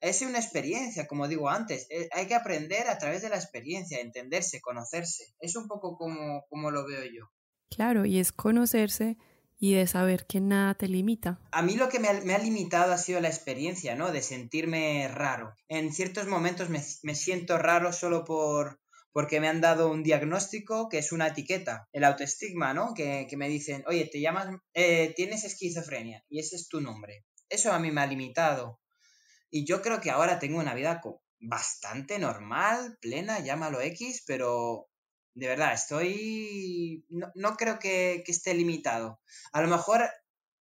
Es 0.00 0.20
una 0.20 0.40
experiencia, 0.40 1.06
como 1.06 1.26
digo 1.26 1.48
antes, 1.48 1.86
eh, 1.88 2.10
hay 2.12 2.26
que 2.26 2.34
aprender 2.34 2.86
a 2.88 2.98
través 2.98 3.22
de 3.22 3.30
la 3.30 3.36
experiencia, 3.36 3.98
entenderse, 3.98 4.60
conocerse. 4.60 5.24
Es 5.40 5.56
un 5.56 5.68
poco 5.68 5.96
como, 5.96 6.44
como 6.50 6.70
lo 6.70 6.86
veo 6.86 7.04
yo. 7.04 7.30
Claro, 7.74 8.04
y 8.04 8.18
es 8.18 8.32
conocerse 8.32 9.16
y 9.58 9.74
de 9.74 9.86
saber 9.86 10.26
que 10.26 10.40
nada 10.40 10.74
te 10.74 10.88
limita. 10.88 11.40
A 11.52 11.62
mí 11.62 11.76
lo 11.76 11.88
que 11.88 12.00
me 12.00 12.08
ha, 12.08 12.38
limitado 12.38 12.92
ha 12.92 12.98
sido 12.98 13.20
la 13.20 13.28
experiencia, 13.28 13.94
¿no? 13.94 14.12
De 14.12 14.20
sentirme 14.20 15.08
raro. 15.08 15.54
En 15.68 15.92
ciertos 15.92 16.26
momentos 16.26 16.68
me, 16.68 17.14
siento 17.14 17.56
raro 17.56 17.92
solo 17.92 18.24
por, 18.24 18.80
porque 19.12 19.40
me 19.40 19.48
han 19.48 19.62
dado 19.62 19.90
un 19.90 20.02
diagnóstico 20.02 20.88
que 20.90 20.98
es 20.98 21.12
una 21.12 21.28
etiqueta, 21.28 21.88
el 21.92 22.04
autoestigma, 22.04 22.74
¿no? 22.74 22.92
Que, 22.92 23.26
me 23.36 23.48
dicen, 23.48 23.84
oye, 23.86 24.06
te 24.06 24.20
llamas, 24.20 24.48
eh, 24.74 25.14
tienes 25.16 25.44
esquizofrenia 25.44 26.24
y 26.28 26.40
ese 26.40 26.56
es 26.56 26.68
tu 26.68 26.80
nombre. 26.80 27.24
Eso 27.48 27.72
a 27.72 27.78
mí 27.78 27.90
me 27.90 28.02
ha 28.02 28.06
limitado. 28.06 28.80
Y 29.50 29.64
yo 29.64 29.80
creo 29.80 30.00
que 30.00 30.10
ahora 30.10 30.38
tengo 30.38 30.58
una 30.58 30.74
vida 30.74 31.00
bastante 31.38 32.18
normal, 32.18 32.98
plena, 33.00 33.40
llámalo 33.40 33.80
X, 33.80 34.24
pero 34.26 34.88
de 35.34 35.48
verdad, 35.48 35.72
estoy. 35.72 37.04
No, 37.08 37.56
creo 37.56 37.78
que, 37.78 38.22
esté 38.26 38.54
limitado. 38.54 39.20
A 39.52 39.62
lo 39.62 39.68
mejor 39.68 40.02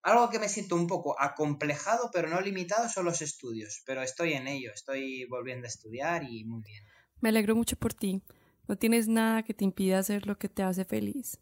algo 0.02 0.30
que 0.30 0.40
me 0.40 0.50
siento 0.50 0.76
un 0.76 0.88
poco 0.88 1.20
acomplejado, 1.20 2.10
pero 2.12 2.28
no 2.28 2.42
limitado, 2.42 2.90
son 2.90 3.06
los 3.06 3.22
estudios. 3.22 3.82
Pero 3.86 4.02
estoy 4.02 4.34
en 4.34 4.48
ello, 4.48 4.72
estoy 4.74 5.26
volviendo 5.26 5.66
a 5.66 5.70
estudiar 5.70 6.24
y 6.24 6.46
muy 6.46 6.62
bien. 6.64 6.84
Me 7.22 7.30
alegro 7.30 7.56
mucho 7.56 7.76
por 7.76 7.94
ti. 7.94 8.22
No 8.68 8.78
tienes 8.78 9.08
nada 9.08 9.44
que 9.44 9.54
te 9.54 9.64
impida 9.64 10.00
hacer 10.00 10.26
lo 10.26 10.38
que 10.38 10.50
te 10.50 10.64
hace 10.64 10.86
feliz. 10.86 11.40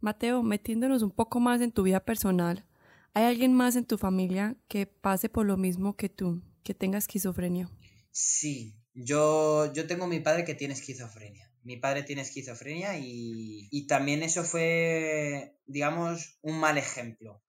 Mateo, 0.00 0.42
metiéndonos 0.42 1.02
un 1.02 1.10
poco 1.10 1.40
más 1.40 1.60
en 1.60 1.72
tu 1.72 1.84
vida 1.84 2.04
personal, 2.04 2.66
¿hay 3.14 3.24
alguien 3.24 3.54
más 3.54 3.76
en 3.76 3.84
tu 3.84 3.98
familia 3.98 4.56
que 4.68 4.86
pase 4.86 5.28
por 5.28 5.46
lo 5.46 5.56
mismo 5.56 5.96
que 5.96 6.08
tú, 6.08 6.42
que 6.64 6.74
tenga 6.74 6.98
esquizofrenia? 6.98 7.70
Sí, 8.10 8.76
yo, 8.94 9.72
yo 9.72 9.86
tengo 9.86 10.06
mi 10.06 10.20
padre 10.20 10.44
que 10.44 10.54
tiene 10.54 10.74
esquizofrenia. 10.74 11.51
Mi 11.62 11.76
padre 11.76 12.02
tiene 12.02 12.22
esquizofrenia 12.22 12.98
y, 12.98 13.86
también 13.86 14.22
eso 14.22 14.44
fue, 14.44 15.56
digamos, 15.66 16.38
un 16.42 16.58
mal 16.58 16.78
ejemplo. 16.78 17.42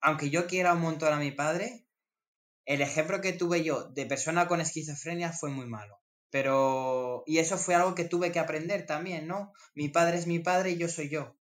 Aunque 0.00 0.30
yo 0.30 0.46
quiera 0.46 0.74
un 0.74 0.80
montón 0.80 1.12
a 1.12 1.18
mi 1.18 1.32
padre, 1.32 1.86
el 2.66 2.80
ejemplo 2.80 3.20
que 3.20 3.32
tuve 3.32 3.64
yo 3.64 3.88
de 3.90 4.06
persona 4.06 4.46
con 4.46 4.60
esquizofrenia 4.60 5.32
fue 5.32 5.50
muy 5.50 5.66
malo. 5.66 5.98
Pero, 6.30 7.24
y 7.26 7.38
eso 7.38 7.56
fue 7.56 7.74
algo 7.74 7.94
que 7.94 8.04
tuve 8.04 8.30
que 8.30 8.38
aprender 8.38 8.86
también, 8.86 9.26
¿no? 9.26 9.52
Mi 9.74 9.88
padre 9.88 10.18
es 10.18 10.26
mi 10.26 10.38
padre 10.38 10.72
y 10.72 10.78
yo 10.78 10.88
soy 10.88 11.08
yo. 11.08 11.36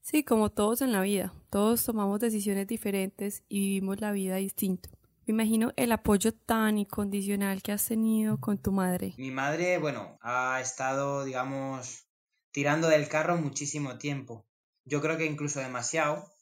Sí, 0.00 0.24
como 0.24 0.50
todos 0.50 0.80
en 0.80 0.92
la 0.92 1.02
vida, 1.02 1.34
todos 1.50 1.84
tomamos 1.84 2.18
decisiones 2.20 2.66
diferentes 2.66 3.42
y 3.48 3.60
vivimos 3.60 4.00
la 4.00 4.12
vida 4.12 4.36
distinto. 4.36 4.90
Me 5.24 5.34
imagino 5.34 5.72
el 5.76 5.92
apoyo 5.92 6.34
tan 6.34 6.78
incondicional 6.78 7.62
que 7.62 7.70
has 7.70 7.86
tenido 7.86 8.38
con 8.40 8.58
tu 8.58 8.72
madre. 8.72 9.14
Mi 9.18 9.30
madre, 9.30 9.78
bueno, 9.78 10.18
ha 10.20 10.60
estado, 10.60 11.24
digamos, 11.24 12.08
tirando 12.50 12.88
del 12.88 13.08
carro 13.08 13.36
muchísimo 13.36 13.98
tiempo. 13.98 14.44
Yo 14.84 15.00
creo 15.00 15.16
que 15.16 15.26
incluso 15.26 15.60
demasiado. 15.60 16.32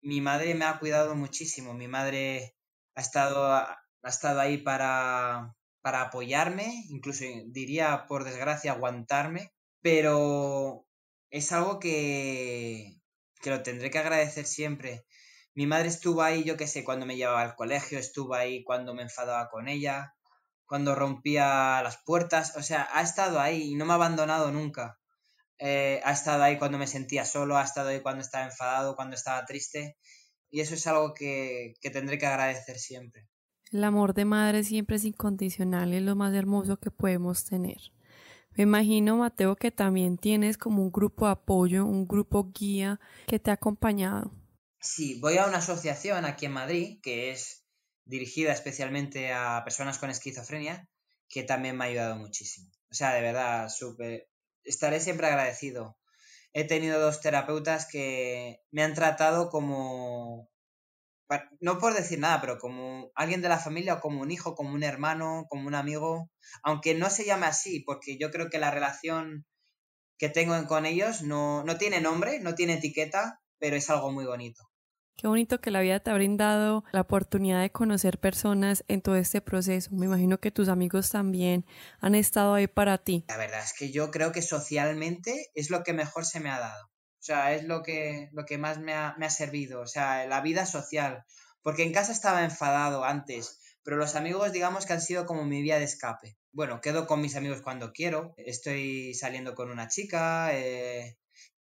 Mi 0.00 0.20
madre 0.20 0.54
me 0.54 0.64
ha 0.64 0.78
cuidado 0.78 1.16
muchísimo. 1.16 1.74
Mi 1.74 1.88
madre 1.88 2.54
ha 2.94 3.00
estado, 3.00 3.52
ha 3.52 3.78
estado 4.04 4.38
ahí 4.38 4.58
para, 4.58 5.56
para 5.82 6.02
apoyarme, 6.02 6.84
incluso 6.88 7.24
diría, 7.48 8.06
por 8.06 8.22
desgracia, 8.22 8.72
aguantarme. 8.72 9.52
Pero 9.82 10.86
es 11.30 11.50
algo 11.50 11.80
que, 11.80 13.00
que 13.42 13.50
lo 13.50 13.62
tendré 13.64 13.90
que 13.90 13.98
agradecer 13.98 14.46
siempre. 14.46 15.04
Mi 15.54 15.66
madre 15.66 15.88
estuvo 15.88 16.22
ahí, 16.22 16.44
yo 16.44 16.56
qué 16.56 16.66
sé, 16.66 16.84
cuando 16.84 17.06
me 17.06 17.16
llevaba 17.16 17.42
al 17.42 17.56
colegio, 17.56 17.98
estuvo 17.98 18.34
ahí 18.34 18.62
cuando 18.64 18.94
me 18.94 19.02
enfadaba 19.02 19.48
con 19.50 19.68
ella, 19.68 20.14
cuando 20.66 20.94
rompía 20.94 21.82
las 21.82 21.98
puertas, 22.04 22.56
o 22.56 22.62
sea, 22.62 22.88
ha 22.92 23.02
estado 23.02 23.40
ahí 23.40 23.72
y 23.72 23.74
no 23.74 23.84
me 23.84 23.92
ha 23.92 23.96
abandonado 23.96 24.52
nunca. 24.52 24.98
Eh, 25.58 26.00
ha 26.04 26.12
estado 26.12 26.42
ahí 26.42 26.58
cuando 26.58 26.78
me 26.78 26.86
sentía 26.86 27.24
solo, 27.24 27.58
ha 27.58 27.64
estado 27.64 27.88
ahí 27.88 28.00
cuando 28.00 28.22
estaba 28.22 28.44
enfadado, 28.44 28.96
cuando 28.96 29.16
estaba 29.16 29.44
triste. 29.44 29.98
Y 30.48 30.60
eso 30.60 30.74
es 30.74 30.86
algo 30.86 31.12
que, 31.12 31.74
que 31.80 31.90
tendré 31.90 32.18
que 32.18 32.26
agradecer 32.26 32.78
siempre. 32.78 33.28
El 33.72 33.84
amor 33.84 34.14
de 34.14 34.24
madre 34.24 34.64
siempre 34.64 34.96
es 34.96 35.04
incondicional 35.04 35.92
y 35.92 35.96
es 35.96 36.02
lo 36.02 36.16
más 36.16 36.34
hermoso 36.34 36.76
que 36.78 36.90
podemos 36.90 37.44
tener. 37.44 37.92
Me 38.56 38.64
imagino, 38.64 39.16
Mateo, 39.16 39.54
que 39.54 39.70
también 39.70 40.18
tienes 40.18 40.58
como 40.58 40.82
un 40.82 40.90
grupo 40.90 41.26
de 41.26 41.32
apoyo, 41.32 41.84
un 41.84 42.08
grupo 42.08 42.50
guía 42.52 42.98
que 43.26 43.38
te 43.38 43.50
ha 43.50 43.54
acompañado. 43.54 44.32
Sí, 44.82 45.18
voy 45.20 45.36
a 45.38 45.46
una 45.46 45.58
asociación 45.58 46.24
aquí 46.24 46.46
en 46.46 46.52
Madrid 46.52 47.00
que 47.02 47.30
es 47.30 47.64
dirigida 48.04 48.52
especialmente 48.52 49.32
a 49.32 49.62
personas 49.64 49.98
con 49.98 50.10
esquizofrenia, 50.10 50.88
que 51.28 51.42
también 51.42 51.76
me 51.76 51.84
ha 51.84 51.88
ayudado 51.88 52.16
muchísimo. 52.16 52.70
O 52.90 52.94
sea, 52.94 53.12
de 53.14 53.20
verdad, 53.20 53.68
súper. 53.68 54.28
Estaré 54.64 55.00
siempre 55.00 55.26
agradecido. 55.26 55.98
He 56.54 56.64
tenido 56.66 57.00
dos 57.00 57.20
terapeutas 57.20 57.86
que 57.90 58.60
me 58.70 58.82
han 58.82 58.94
tratado 58.94 59.50
como. 59.50 60.50
No 61.60 61.78
por 61.78 61.94
decir 61.94 62.18
nada, 62.18 62.40
pero 62.40 62.58
como 62.58 63.10
alguien 63.14 63.42
de 63.42 63.48
la 63.48 63.58
familia 63.58 63.94
o 63.94 64.00
como 64.00 64.20
un 64.22 64.30
hijo, 64.30 64.54
como 64.54 64.74
un 64.74 64.82
hermano, 64.82 65.46
como 65.48 65.68
un 65.68 65.74
amigo. 65.74 66.30
Aunque 66.62 66.94
no 66.94 67.10
se 67.10 67.24
llame 67.24 67.46
así, 67.46 67.80
porque 67.80 68.18
yo 68.18 68.30
creo 68.30 68.50
que 68.50 68.58
la 68.58 68.70
relación 68.70 69.46
que 70.18 70.28
tengo 70.30 70.66
con 70.66 70.86
ellos 70.86 71.22
no, 71.22 71.64
no 71.64 71.78
tiene 71.78 72.00
nombre, 72.00 72.40
no 72.40 72.54
tiene 72.54 72.74
etiqueta, 72.74 73.40
pero 73.58 73.76
es 73.76 73.90
algo 73.90 74.12
muy 74.12 74.26
bonito. 74.26 74.69
Qué 75.20 75.26
bonito 75.26 75.60
que 75.60 75.70
la 75.70 75.82
vida 75.82 76.00
te 76.00 76.10
ha 76.10 76.14
brindado 76.14 76.82
la 76.92 77.02
oportunidad 77.02 77.60
de 77.60 77.70
conocer 77.70 78.18
personas 78.18 78.84
en 78.88 79.02
todo 79.02 79.16
este 79.16 79.42
proceso. 79.42 79.90
Me 79.92 80.06
imagino 80.06 80.38
que 80.38 80.50
tus 80.50 80.70
amigos 80.70 81.10
también 81.10 81.66
han 81.98 82.14
estado 82.14 82.54
ahí 82.54 82.68
para 82.68 82.96
ti. 82.96 83.26
La 83.28 83.36
verdad 83.36 83.62
es 83.62 83.74
que 83.74 83.92
yo 83.92 84.10
creo 84.10 84.32
que 84.32 84.40
socialmente 84.40 85.50
es 85.54 85.68
lo 85.68 85.82
que 85.82 85.92
mejor 85.92 86.24
se 86.24 86.40
me 86.40 86.48
ha 86.48 86.58
dado. 86.58 86.86
O 86.86 87.22
sea, 87.22 87.52
es 87.52 87.64
lo 87.64 87.82
que, 87.82 88.30
lo 88.32 88.46
que 88.46 88.56
más 88.56 88.78
me 88.78 88.94
ha, 88.94 89.14
me 89.18 89.26
ha 89.26 89.30
servido. 89.30 89.82
O 89.82 89.86
sea, 89.86 90.24
la 90.26 90.40
vida 90.40 90.64
social. 90.64 91.26
Porque 91.60 91.82
en 91.82 91.92
casa 91.92 92.12
estaba 92.12 92.42
enfadado 92.42 93.04
antes, 93.04 93.58
pero 93.84 93.98
los 93.98 94.14
amigos 94.14 94.52
digamos 94.52 94.86
que 94.86 94.94
han 94.94 95.02
sido 95.02 95.26
como 95.26 95.44
mi 95.44 95.60
vía 95.60 95.78
de 95.78 95.84
escape. 95.84 96.38
Bueno, 96.50 96.80
quedo 96.80 97.06
con 97.06 97.20
mis 97.20 97.36
amigos 97.36 97.60
cuando 97.60 97.92
quiero. 97.92 98.32
Estoy 98.38 99.12
saliendo 99.12 99.54
con 99.54 99.70
una 99.70 99.86
chica, 99.86 100.48
eh, 100.54 101.18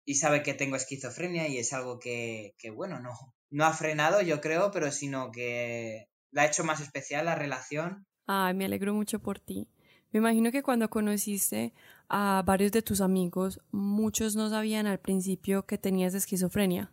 y 0.09 0.15
sabe 0.15 0.41
que 0.41 0.55
tengo 0.55 0.75
esquizofrenia 0.75 1.47
y 1.47 1.59
es 1.59 1.71
algo 1.71 1.99
que, 1.99 2.55
bueno, 2.73 2.99
no, 2.99 3.11
no 3.49 3.65
ha 3.65 3.73
frenado 3.73 4.21
yo 4.21 4.41
creo, 4.41 4.71
pero 4.71 4.91
sino 4.91 5.31
que 5.31 6.09
la 6.31 6.43
ha 6.43 6.45
hecho 6.45 6.63
más 6.63 6.81
especial 6.81 7.25
la 7.25 7.35
relación. 7.35 8.05
Ay, 8.27 8.53
me 8.53 8.65
alegro 8.65 8.93
mucho 8.93 9.19
por 9.19 9.39
ti. 9.39 9.67
Me 10.11 10.19
imagino 10.19 10.51
que 10.51 10.63
cuando 10.63 10.89
conociste 10.89 11.73
a 12.07 12.43
varios 12.45 12.71
de 12.71 12.81
tus 12.81 13.01
amigos, 13.01 13.61
muchos 13.71 14.35
no 14.35 14.49
sabían 14.49 14.87
al 14.87 14.99
principio 14.99 15.65
que 15.65 15.77
tenías 15.77 16.13
esquizofrenia. 16.13 16.91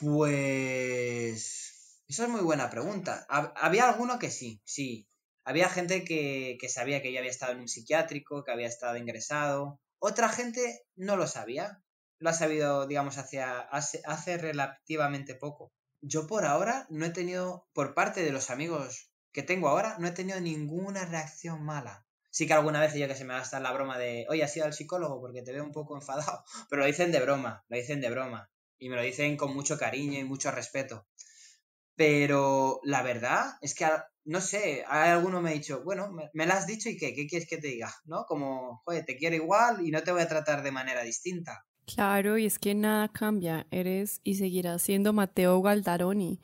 Pues... 0.00 2.00
Esa 2.08 2.24
es 2.24 2.28
muy 2.28 2.40
buena 2.40 2.68
pregunta. 2.68 3.26
Había 3.28 3.88
alguno 3.88 4.18
que 4.18 4.30
sí, 4.30 4.60
sí. 4.64 5.08
Había 5.44 5.68
gente 5.68 6.04
que, 6.04 6.58
que 6.60 6.68
sabía 6.68 7.00
que 7.00 7.12
yo 7.12 7.18
había 7.18 7.30
estado 7.30 7.52
en 7.52 7.60
un 7.60 7.68
psiquiátrico, 7.68 8.44
que 8.44 8.52
había 8.52 8.68
estado 8.68 8.96
ingresado, 8.96 9.80
otra 10.04 10.28
gente 10.28 10.84
no 10.96 11.16
lo 11.16 11.26
sabía. 11.26 11.81
Lo 12.22 12.30
ha 12.30 12.34
sabido, 12.34 12.86
digamos, 12.86 13.18
hacia, 13.18 13.58
hace, 13.58 14.38
relativamente 14.38 15.34
poco. 15.34 15.72
Yo 16.00 16.28
por 16.28 16.44
ahora 16.44 16.86
no 16.88 17.04
he 17.04 17.10
tenido, 17.10 17.66
por 17.72 17.94
parte 17.94 18.22
de 18.22 18.30
los 18.30 18.48
amigos 18.48 19.10
que 19.32 19.42
tengo 19.42 19.66
ahora, 19.66 19.96
no 19.98 20.06
he 20.06 20.12
tenido 20.12 20.40
ninguna 20.40 21.04
reacción 21.04 21.64
mala. 21.64 22.06
Sí 22.30 22.46
que 22.46 22.52
alguna 22.52 22.80
vez 22.80 22.94
yo 22.94 23.08
que 23.08 23.16
se 23.16 23.24
me 23.24 23.34
va 23.34 23.40
a 23.40 23.42
estar 23.42 23.60
la 23.60 23.72
broma 23.72 23.98
de, 23.98 24.24
oye, 24.28 24.44
has 24.44 24.56
ido 24.56 24.66
al 24.66 24.72
psicólogo 24.72 25.20
porque 25.20 25.42
te 25.42 25.50
veo 25.50 25.64
un 25.64 25.72
poco 25.72 25.96
enfadado. 25.96 26.44
Pero 26.70 26.82
lo 26.82 26.86
dicen 26.86 27.10
de 27.10 27.18
broma, 27.18 27.64
lo 27.66 27.76
dicen 27.76 28.00
de 28.00 28.10
broma. 28.10 28.48
Y 28.78 28.88
me 28.88 28.94
lo 28.94 29.02
dicen 29.02 29.36
con 29.36 29.52
mucho 29.52 29.76
cariño 29.76 30.20
y 30.20 30.24
mucho 30.24 30.52
respeto. 30.52 31.08
Pero 31.96 32.78
la 32.84 33.02
verdad 33.02 33.54
es 33.62 33.74
que 33.74 33.84
no 34.26 34.40
sé, 34.40 34.84
hay 34.86 35.10
alguno 35.10 35.42
me 35.42 35.50
ha 35.50 35.54
dicho, 35.54 35.82
bueno, 35.82 36.08
me, 36.32 36.46
lo 36.46 36.52
has 36.52 36.68
dicho 36.68 36.88
y 36.88 36.96
qué, 36.96 37.14
¿qué 37.14 37.26
quieres 37.26 37.48
que 37.48 37.58
te 37.58 37.66
diga? 37.66 37.92
¿No? 38.04 38.26
Como, 38.26 38.80
joder, 38.84 39.04
te 39.04 39.16
quiero 39.16 39.34
igual 39.34 39.84
y 39.84 39.90
no 39.90 40.04
te 40.04 40.12
voy 40.12 40.22
a 40.22 40.28
tratar 40.28 40.62
de 40.62 40.70
manera 40.70 41.02
distinta. 41.02 41.64
Claro, 41.86 42.38
y 42.38 42.46
es 42.46 42.58
que 42.58 42.74
nada 42.74 43.08
cambia, 43.08 43.66
eres 43.70 44.20
y 44.24 44.36
seguirás 44.36 44.82
siendo 44.82 45.12
Mateo 45.12 45.60
Galdaroni. 45.60 46.40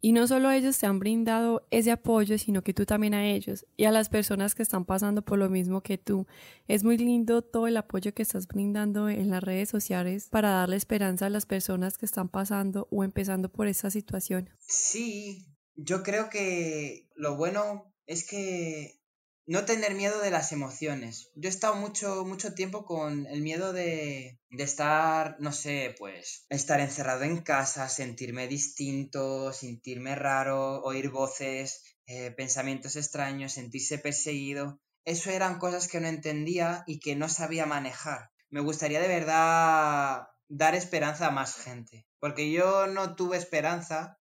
Y 0.00 0.12
no 0.12 0.28
solo 0.28 0.50
ellos 0.52 0.78
te 0.78 0.86
han 0.86 1.00
brindado 1.00 1.66
ese 1.70 1.90
apoyo, 1.90 2.38
sino 2.38 2.62
que 2.62 2.74
tú 2.74 2.86
también 2.86 3.14
a 3.14 3.26
ellos 3.26 3.66
y 3.76 3.86
a 3.86 3.90
las 3.90 4.08
personas 4.08 4.54
que 4.54 4.62
están 4.62 4.84
pasando 4.84 5.22
por 5.22 5.38
lo 5.38 5.48
mismo 5.48 5.80
que 5.80 5.98
tú. 5.98 6.26
Es 6.68 6.84
muy 6.84 6.96
lindo 6.96 7.42
todo 7.42 7.66
el 7.66 7.76
apoyo 7.76 8.14
que 8.14 8.22
estás 8.22 8.46
brindando 8.46 9.08
en 9.08 9.30
las 9.30 9.42
redes 9.42 9.68
sociales 9.68 10.28
para 10.30 10.50
darle 10.50 10.76
esperanza 10.76 11.26
a 11.26 11.30
las 11.30 11.46
personas 11.46 11.98
que 11.98 12.06
están 12.06 12.28
pasando 12.28 12.86
o 12.92 13.02
empezando 13.02 13.50
por 13.50 13.66
esa 13.66 13.90
situación. 13.90 14.50
Sí, 14.60 15.48
yo 15.74 16.02
creo 16.02 16.30
que 16.30 17.08
lo 17.16 17.36
bueno 17.36 17.92
es 18.06 18.24
que 18.24 19.00
no 19.46 19.64
tener 19.64 19.94
miedo 19.94 20.20
de 20.20 20.30
las 20.30 20.50
emociones. 20.50 21.30
Yo 21.36 21.48
he 21.48 21.52
estado 21.52 21.76
mucho, 21.76 22.24
mucho 22.24 22.54
tiempo 22.54 22.84
con 22.84 23.26
el 23.26 23.42
miedo 23.42 23.72
de, 23.72 24.40
de, 24.50 24.64
estar, 24.64 25.36
no 25.38 25.52
sé, 25.52 25.94
pues, 25.98 26.46
estar 26.48 26.80
encerrado 26.80 27.22
en 27.22 27.42
casa, 27.42 27.88
sentirme 27.88 28.48
distinto, 28.48 29.52
sentirme 29.52 30.16
raro, 30.16 30.82
oír 30.82 31.10
voces, 31.10 31.96
eh, 32.06 32.32
pensamientos 32.32 32.96
extraños, 32.96 33.52
sentirse 33.52 33.98
perseguido. 33.98 34.80
Eso 35.04 35.30
eran 35.30 35.60
cosas 35.60 35.86
que 35.86 36.00
no 36.00 36.08
entendía 36.08 36.82
y 36.88 36.98
que 36.98 37.14
no 37.14 37.28
sabía 37.28 37.66
manejar. 37.66 38.30
Me 38.50 38.60
gustaría 38.60 39.00
de 39.00 39.08
verdad 39.08 40.26
dar 40.48 40.74
esperanza 40.74 41.28
a 41.28 41.30
más 41.30 41.54
gente, 41.54 42.06
porque 42.18 42.50
yo 42.50 42.88
no 42.88 43.14
tuve 43.14 43.36
esperanza 43.36 44.18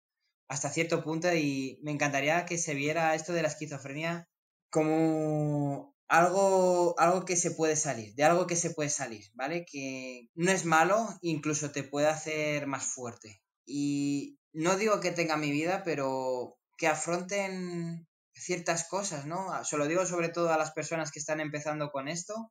hasta 0.49 0.71
cierto 0.71 1.03
punto 1.03 1.33
y 1.35 1.81
me 1.83 1.93
encantaría 1.93 2.45
que 2.45 2.59
se 2.59 2.75
viera 2.75 3.15
esto 3.15 3.33
de 3.33 3.43
la 3.43 3.49
esquizofrenia 3.49 4.29
como 4.75 5.95
algo, 6.09 6.99
algo 6.99 7.25
que 7.25 7.37
se 7.37 7.53
puede 7.53 7.77
salir, 7.77 8.13
de 8.17 8.25
algo 8.25 8.49
que 8.49 8.57
se 8.57 8.71
puede 8.71 8.91
salir, 8.91 9.25
¿vale? 9.35 9.65
Que 9.65 10.29
no 10.35 10.51
es 10.51 10.65
malo, 10.65 11.17
incluso 11.23 11.71
te 11.71 11.85
puede 11.85 12.09
hacer 12.09 12.67
más 12.67 12.85
fuerte. 12.85 13.41
Y 13.65 14.41
no 14.53 14.77
digo 14.77 14.99
que 14.99 15.13
tenga 15.13 15.37
mi 15.37 15.53
vida, 15.53 15.85
pero 15.85 16.59
que 16.77 16.89
afronten 16.89 18.09
ciertas 18.33 18.89
cosas, 18.89 19.27
¿no? 19.27 19.53
Ah, 19.53 19.65
se 19.65 19.77
lo 19.77 19.87
digo 19.87 20.07
sobre 20.07 20.29
todo 20.29 20.53
a 20.53 20.59
las 20.59 20.73
personas 20.73 21.13
que 21.13 21.21
están 21.21 21.39
empezando 21.39 21.93
con 21.93 22.09
esto, 22.09 22.51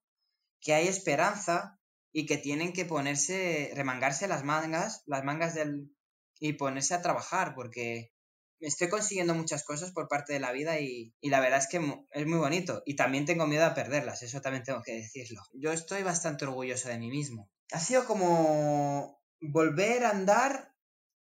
que 0.62 0.74
hay 0.74 0.88
esperanza 0.88 1.78
y 2.14 2.26
que 2.26 2.38
tienen 2.38 2.72
que 2.72 2.86
ponerse, 2.86 3.74
remangarse 3.76 4.30
las 4.30 4.46
mangas, 4.46 5.04
las 5.08 5.26
mangas 5.26 5.56
del, 5.56 5.94
y 6.40 6.54
ponerse 6.54 6.94
a 6.94 7.02
trabajar, 7.02 7.54
porque 7.54 8.14
estoy 8.60 8.90
consiguiendo 8.90 9.34
muchas 9.34 9.64
cosas 9.64 9.92
por 9.92 10.08
parte 10.08 10.34
de 10.34 10.40
la 10.40 10.52
vida 10.52 10.80
y, 10.80 11.14
la 11.22 11.40
verdad 11.40 11.60
es 11.60 11.68
que 11.68 11.78
es 12.12 12.26
muy 12.26 12.38
bonito. 12.38 12.82
Y 12.86 12.96
también 12.96 13.26
tengo 13.26 13.48
miedo 13.48 13.66
a 13.66 13.74
perderlas, 13.74 14.24
eso 14.24 14.42
también 14.42 14.64
tengo 14.64 14.82
que 14.82 14.94
decirlo. 14.94 15.42
Yo 15.54 15.72
estoy 15.72 16.04
bastante 16.04 16.46
orgulloso 16.46 16.90
de 16.90 17.00
mí 17.00 17.10
mismo. 17.10 17.50
Ha 17.72 17.80
sido 17.80 18.06
como 18.06 19.22
volver 19.42 20.06
a 20.06 20.12
andar 20.12 20.74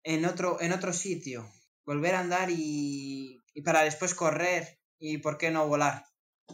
en 0.02 0.24
otro, 0.24 0.60
en 0.60 0.72
otro 0.72 0.92
sitio. 0.92 1.48
Volver 1.86 2.14
a 2.14 2.20
andar 2.20 2.50
y, 2.50 3.40
y 3.54 3.62
para 3.62 3.82
después 3.82 4.14
correr 4.14 4.80
y 4.98 5.18
por 5.18 5.38
qué 5.38 5.50
no 5.50 5.66
volar. 5.66 6.04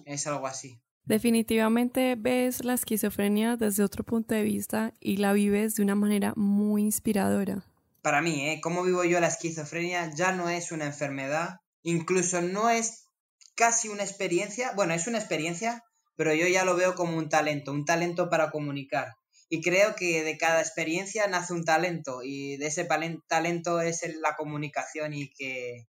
Es 0.05 0.27
algo 0.27 0.47
así. 0.47 0.81
Definitivamente 1.05 2.17
ves 2.17 2.65
la 2.65 2.75
esquizofrenia 2.75 3.57
desde 3.57 3.85
otro 3.85 4.03
punto 4.03 4.35
de 4.35 4.43
vista 4.43 4.93
y 4.99 5.19
la 5.19 5.33
vives 5.33 5.77
de 5.77 5.83
una 5.83 5.95
manera 5.95 6.33
muy 6.37 6.83
inspiradora 6.83 7.65
para 8.07 8.23
mí, 8.23 8.49
¿eh? 8.49 8.61
cómo 8.63 8.85
vivo 8.85 9.03
yo 9.03 9.19
la 9.19 9.27
esquizofrenia 9.27 10.13
ya 10.15 10.31
no 10.31 10.49
es 10.49 10.71
una 10.71 10.85
enfermedad, 10.85 11.57
incluso 11.83 12.41
no 12.41 12.71
es 12.71 13.09
casi 13.57 13.89
una 13.89 14.05
experiencia, 14.05 14.71
bueno, 14.77 14.95
es 14.95 15.09
una 15.09 15.19
experiencia, 15.19 15.83
pero 16.15 16.33
yo 16.33 16.47
ya 16.47 16.65
lo 16.65 16.77
veo 16.77 16.95
como 16.95 17.19
un 17.19 17.29
talento, 17.29 17.73
un 17.73 17.85
talento 17.85 18.31
para 18.31 18.53
comunicar. 18.53 19.17
Y 19.49 19.61
creo 19.61 19.97
que 19.97 20.23
de 20.23 20.39
cada 20.39 20.61
experiencia 20.61 21.27
nace 21.27 21.53
un 21.53 21.65
talento 21.65 22.21
y 22.23 22.57
de 22.59 22.69
ese 22.69 22.87
talento 23.27 23.81
es 23.81 24.03
la 24.21 24.37
comunicación 24.37 25.13
y 25.13 25.33
que, 25.33 25.89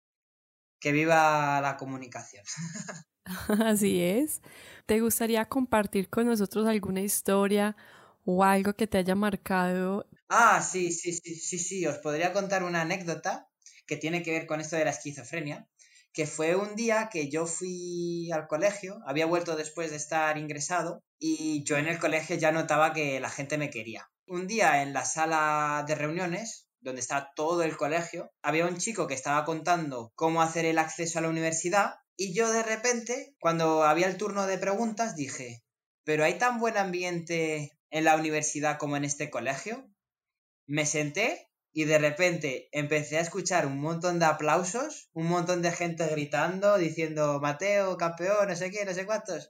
que 0.79 0.91
viva 0.91 1.61
la 1.61 1.77
comunicación. 1.77 2.43
Así 3.63 4.01
es. 4.01 4.41
¿Te 4.87 5.01
gustaría 5.01 5.45
compartir 5.45 6.09
con 6.09 6.25
nosotros 6.25 6.65
alguna 6.67 7.01
historia 7.01 7.77
o 8.25 8.43
algo 8.43 8.73
que 8.73 8.87
te 8.87 8.97
haya 8.97 9.13
marcado 9.13 10.07
Ah, 10.29 10.61
sí, 10.61 10.91
sí, 10.91 11.13
sí, 11.13 11.35
sí, 11.35 11.59
sí. 11.59 11.85
Os 11.87 11.99
podría 11.99 12.33
contar 12.33 12.63
una 12.63 12.81
anécdota 12.81 13.47
que 13.85 13.97
tiene 13.97 14.23
que 14.23 14.31
ver 14.31 14.45
con 14.45 14.59
esto 14.59 14.75
de 14.75 14.83
la 14.85 14.91
esquizofrenia, 14.91 15.67
que 16.13 16.27
fue 16.27 16.55
un 16.55 16.75
día 16.75 17.09
que 17.11 17.29
yo 17.29 17.45
fui 17.45 18.29
al 18.31 18.47
colegio, 18.47 18.99
había 19.05 19.25
vuelto 19.25 19.55
después 19.55 19.91
de 19.91 19.97
estar 19.97 20.37
ingresado 20.37 21.03
y 21.19 21.63
yo 21.63 21.77
en 21.77 21.87
el 21.87 21.99
colegio 21.99 22.35
ya 22.35 22.51
notaba 22.51 22.93
que 22.93 23.19
la 23.19 23.29
gente 23.29 23.57
me 23.57 23.69
quería. 23.69 24.09
Un 24.27 24.47
día 24.47 24.81
en 24.81 24.93
la 24.93 25.05
sala 25.05 25.85
de 25.87 25.95
reuniones, 25.95 26.67
donde 26.81 27.01
está 27.01 27.31
todo 27.35 27.63
el 27.63 27.77
colegio, 27.77 28.31
había 28.41 28.65
un 28.65 28.77
chico 28.77 29.07
que 29.07 29.13
estaba 29.13 29.45
contando 29.45 30.11
cómo 30.15 30.41
hacer 30.41 30.65
el 30.65 30.79
acceso 30.79 31.19
a 31.19 31.21
la 31.21 31.29
universidad 31.29 31.95
y 32.17 32.33
yo 32.33 32.51
de 32.51 32.63
repente, 32.63 33.35
cuando 33.39 33.83
había 33.83 34.07
el 34.07 34.17
turno 34.17 34.47
de 34.47 34.57
preguntas, 34.57 35.15
dije, 35.15 35.63
pero 36.03 36.25
hay 36.25 36.37
tan 36.37 36.59
buen 36.59 36.77
ambiente 36.77 37.77
en 37.91 38.03
la 38.03 38.15
universidad 38.15 38.77
como 38.77 38.97
en 38.97 39.05
este 39.05 39.29
colegio 39.29 39.87
me 40.67 40.85
senté 40.85 41.47
y 41.73 41.85
de 41.85 41.99
repente 41.99 42.69
empecé 42.71 43.17
a 43.17 43.21
escuchar 43.21 43.67
un 43.67 43.79
montón 43.79 44.17
de 44.17 44.25
aplausos, 44.25 45.09
un 45.13 45.27
montón 45.27 45.61
de 45.61 45.71
gente 45.71 46.07
gritando, 46.07 46.75
diciendo 46.77 47.39
Mateo, 47.39 47.97
campeón, 47.97 48.47
no 48.47 48.55
sé 48.55 48.71
qué, 48.71 48.83
no 48.83 48.95
sé 48.95 49.05
cuántos. 49.05 49.49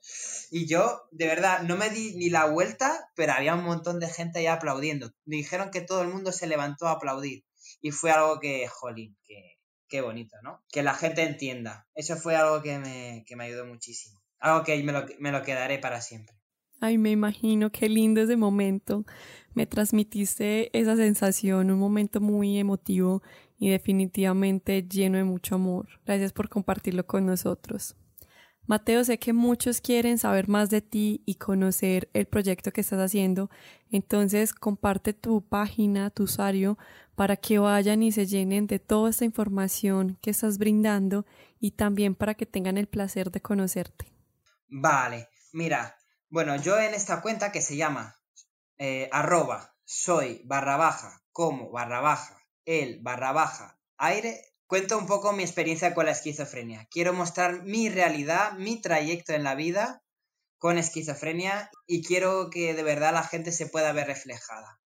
Y 0.51 0.67
yo, 0.67 1.03
de 1.11 1.25
verdad, 1.25 1.61
no 1.61 1.77
me 1.77 1.89
di 1.89 2.15
ni 2.17 2.29
la 2.29 2.45
vuelta, 2.45 3.09
pero 3.15 3.31
había 3.31 3.55
un 3.55 3.63
montón 3.63 4.01
de 4.01 4.09
gente 4.09 4.39
ahí 4.39 4.47
aplaudiendo. 4.47 5.13
Me 5.23 5.37
dijeron 5.37 5.71
que 5.71 5.79
todo 5.79 6.01
el 6.01 6.09
mundo 6.09 6.33
se 6.33 6.47
levantó 6.47 6.87
a 6.87 6.93
aplaudir. 6.93 7.45
Y 7.79 7.91
fue 7.91 8.11
algo 8.11 8.41
que, 8.41 8.67
jolín, 8.67 9.17
que, 9.23 9.57
qué 9.87 10.01
bonito, 10.01 10.35
¿no? 10.43 10.61
Que 10.69 10.83
la 10.83 10.95
gente 10.95 11.23
entienda. 11.23 11.87
Eso 11.95 12.17
fue 12.17 12.35
algo 12.35 12.61
que 12.61 12.77
me, 12.77 13.23
que 13.25 13.37
me 13.37 13.45
ayudó 13.45 13.65
muchísimo. 13.65 14.19
Algo 14.39 14.65
que 14.65 14.83
me 14.83 14.91
lo, 14.91 15.05
me 15.19 15.31
lo 15.31 15.43
quedaré 15.43 15.79
para 15.79 16.01
siempre. 16.01 16.35
Ay, 16.81 16.97
me 16.97 17.09
imagino 17.09 17.71
qué 17.71 17.89
lindo 17.89 18.21
ese 18.21 18.35
momento 18.35 19.05
me 19.57 19.65
transmitiste 19.65 20.69
esa 20.77 20.95
sensación, 20.95 21.71
un 21.71 21.79
momento 21.79 22.21
muy 22.21 22.59
emotivo 22.59 23.23
y 23.57 23.71
definitivamente 23.71 24.83
lleno 24.83 25.17
de 25.17 25.23
mucho 25.23 25.55
amor. 25.55 25.87
Gracias 26.05 26.31
por 26.31 26.47
compartirlo 26.47 27.07
con 27.07 27.25
nosotros. 27.25 27.95
Mateo, 28.67 29.03
sé 29.03 29.17
que 29.17 29.33
muchos 29.33 29.81
quieren 29.81 30.19
saber 30.19 30.47
más 30.47 30.69
de 30.69 30.81
ti 30.83 31.23
y 31.25 31.35
conocer 31.35 32.07
el 32.13 32.27
proyecto 32.27 32.71
que 32.71 32.81
estás 32.81 32.99
haciendo, 32.99 33.49
entonces 33.89 34.53
comparte 34.53 35.13
tu 35.13 35.41
página, 35.41 36.11
tu 36.11 36.23
usuario, 36.25 36.77
para 37.15 37.35
que 37.35 37.57
vayan 37.57 38.03
y 38.03 38.11
se 38.11 38.27
llenen 38.27 38.67
de 38.67 38.77
toda 38.77 39.09
esta 39.09 39.25
información 39.25 40.19
que 40.21 40.29
estás 40.29 40.59
brindando 40.59 41.25
y 41.59 41.71
también 41.71 42.13
para 42.13 42.35
que 42.35 42.45
tengan 42.45 42.77
el 42.77 42.85
placer 42.85 43.31
de 43.31 43.41
conocerte. 43.41 44.13
Vale, 44.67 45.29
mira, 45.51 45.95
bueno, 46.29 46.55
yo 46.57 46.77
en 46.77 46.93
esta 46.93 47.21
cuenta 47.23 47.51
que 47.51 47.63
se 47.63 47.75
llama 47.75 48.16
eh, 48.77 49.09
arroba 49.11 49.75
soy 49.85 50.41
barra 50.45 50.77
baja 50.77 51.23
como 51.31 51.71
barra 51.71 52.01
baja 52.01 52.41
el 52.65 52.99
barra 53.01 53.31
baja 53.31 53.77
aire, 53.97 54.41
cuento 54.67 54.97
un 54.97 55.07
poco 55.07 55.33
mi 55.33 55.43
experiencia 55.43 55.93
con 55.93 56.05
la 56.05 56.11
esquizofrenia. 56.11 56.87
Quiero 56.91 57.13
mostrar 57.13 57.63
mi 57.63 57.89
realidad, 57.89 58.53
mi 58.53 58.81
trayecto 58.81 59.33
en 59.33 59.43
la 59.43 59.55
vida 59.55 60.03
con 60.57 60.77
esquizofrenia 60.77 61.69
y 61.85 62.03
quiero 62.03 62.49
que 62.49 62.73
de 62.73 62.83
verdad 62.83 63.13
la 63.13 63.23
gente 63.23 63.51
se 63.51 63.67
pueda 63.67 63.93
ver 63.93 64.07
reflejada. 64.07 64.79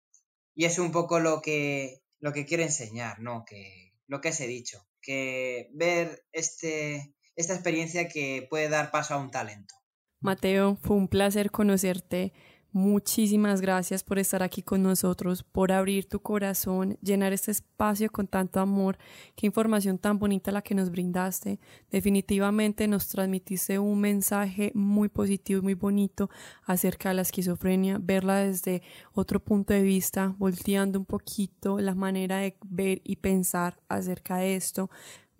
Y 0.53 0.65
es 0.65 0.79
un 0.79 0.91
poco 0.91 1.19
lo 1.19 1.41
que, 1.41 2.01
lo 2.19 2.33
que 2.33 2.45
quiero 2.45 2.63
enseñar, 2.63 3.19
¿no? 3.19 3.45
Que, 3.45 3.93
lo 4.07 4.19
que 4.19 4.29
os 4.29 4.39
he 4.41 4.47
dicho, 4.47 4.85
que 5.01 5.69
ver 5.73 6.25
este, 6.33 7.15
esta 7.35 7.53
experiencia 7.53 8.09
que 8.09 8.45
puede 8.49 8.67
dar 8.67 8.91
paso 8.91 9.13
a 9.13 9.17
un 9.17 9.31
talento. 9.31 9.75
Mateo, 10.19 10.75
fue 10.75 10.97
un 10.97 11.07
placer 11.07 11.51
conocerte 11.51 12.33
Muchísimas 12.73 13.59
gracias 13.59 14.01
por 14.01 14.17
estar 14.17 14.41
aquí 14.43 14.61
con 14.61 14.81
nosotros, 14.81 15.43
por 15.43 15.73
abrir 15.73 16.07
tu 16.07 16.21
corazón, 16.21 16.97
llenar 17.01 17.33
este 17.33 17.51
espacio 17.51 18.09
con 18.09 18.27
tanto 18.27 18.61
amor. 18.61 18.97
Qué 19.35 19.45
información 19.45 19.97
tan 19.97 20.17
bonita 20.17 20.53
la 20.53 20.61
que 20.61 20.73
nos 20.73 20.89
brindaste. 20.89 21.59
Definitivamente 21.89 22.87
nos 22.87 23.09
transmitiste 23.09 23.77
un 23.77 23.99
mensaje 23.99 24.71
muy 24.73 25.09
positivo 25.09 25.59
y 25.59 25.63
muy 25.63 25.73
bonito 25.73 26.29
acerca 26.63 27.09
de 27.09 27.15
la 27.15 27.23
esquizofrenia, 27.23 27.97
verla 28.01 28.37
desde 28.37 28.83
otro 29.11 29.41
punto 29.41 29.73
de 29.73 29.81
vista, 29.81 30.33
volteando 30.37 30.97
un 30.97 31.05
poquito 31.05 31.77
la 31.79 31.93
manera 31.93 32.37
de 32.37 32.55
ver 32.63 33.01
y 33.03 33.17
pensar 33.17 33.81
acerca 33.89 34.37
de 34.37 34.55
esto. 34.55 34.89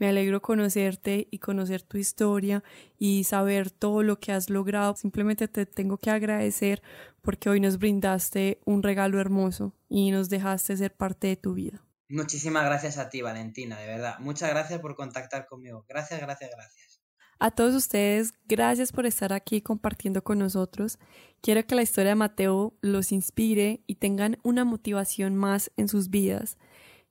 Me 0.01 0.09
alegro 0.09 0.41
conocerte 0.41 1.27
y 1.29 1.37
conocer 1.37 1.83
tu 1.83 1.99
historia 1.99 2.63
y 2.97 3.23
saber 3.23 3.69
todo 3.69 4.01
lo 4.01 4.19
que 4.19 4.31
has 4.31 4.49
logrado. 4.49 4.95
Simplemente 4.95 5.47
te 5.47 5.67
tengo 5.67 5.99
que 5.99 6.09
agradecer 6.09 6.81
porque 7.21 7.51
hoy 7.51 7.59
nos 7.59 7.77
brindaste 7.77 8.59
un 8.65 8.81
regalo 8.81 9.19
hermoso 9.19 9.75
y 9.89 10.09
nos 10.09 10.27
dejaste 10.27 10.75
ser 10.75 10.95
parte 10.95 11.27
de 11.27 11.35
tu 11.35 11.53
vida. 11.53 11.85
Muchísimas 12.09 12.65
gracias 12.65 12.97
a 12.97 13.09
ti, 13.09 13.21
Valentina, 13.21 13.77
de 13.77 13.85
verdad. 13.85 14.17
Muchas 14.17 14.49
gracias 14.49 14.79
por 14.79 14.95
contactar 14.95 15.45
conmigo. 15.45 15.85
Gracias, 15.87 16.19
gracias, 16.19 16.49
gracias. 16.49 16.99
A 17.37 17.51
todos 17.51 17.75
ustedes, 17.75 18.33
gracias 18.47 18.91
por 18.91 19.05
estar 19.05 19.33
aquí 19.33 19.61
compartiendo 19.61 20.23
con 20.23 20.39
nosotros. 20.39 20.97
Quiero 21.41 21.63
que 21.67 21.75
la 21.75 21.83
historia 21.83 22.09
de 22.09 22.15
Mateo 22.15 22.73
los 22.81 23.11
inspire 23.11 23.83
y 23.85 23.97
tengan 23.97 24.39
una 24.41 24.65
motivación 24.65 25.35
más 25.35 25.71
en 25.77 25.87
sus 25.87 26.09
vidas. 26.09 26.57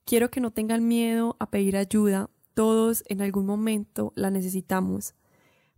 Quiero 0.03 0.29
que 0.29 0.41
no 0.41 0.51
tengan 0.51 0.85
miedo 0.89 1.37
a 1.39 1.51
pedir 1.51 1.77
ayuda 1.77 2.29
todos 2.53 3.03
en 3.07 3.21
algún 3.21 3.45
momento 3.45 4.13
la 4.15 4.31
necesitamos. 4.31 5.15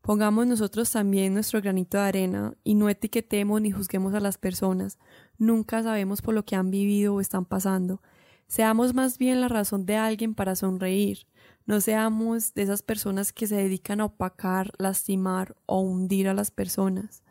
Pongamos 0.02 0.48
nosotros 0.48 0.92
también 0.92 1.34
nuestro 1.34 1.62
granito 1.62 1.98
de 1.98 2.04
arena 2.04 2.58
y 2.64 2.76
no 2.76 2.90
etiquetemos 2.90 3.62
ni 3.62 3.72
juzguemos 3.72 4.14
a 4.14 4.20
las 4.20 4.38
personas. 4.38 5.00
Nunca 5.38 5.82
sabemos 5.82 6.22
por 6.22 6.34
lo 6.34 6.44
que 6.44 6.58
han 6.58 6.72
vivido 6.72 7.16
o 7.16 7.22
están 7.22 7.46
pasando. 7.46 8.02
Seamos 8.48 8.94
más 8.94 9.18
bien 9.18 9.40
la 9.40 9.48
razón 9.48 9.86
de 9.86 9.96
alguien 9.96 10.36
para 10.36 10.56
sonreír. 10.56 11.26
No 11.66 11.80
seamos 11.80 12.54
de 12.54 12.64
esas 12.64 12.84
personas 12.84 13.32
que 13.32 13.48
se 13.48 13.56
dedican 13.56 14.02
a 14.02 14.06
opacar, 14.06 14.72
lastimar 14.78 15.56
o 15.66 15.80
hundir 15.80 16.28
a 16.28 16.34
las 16.34 16.52
personas. 16.52 17.24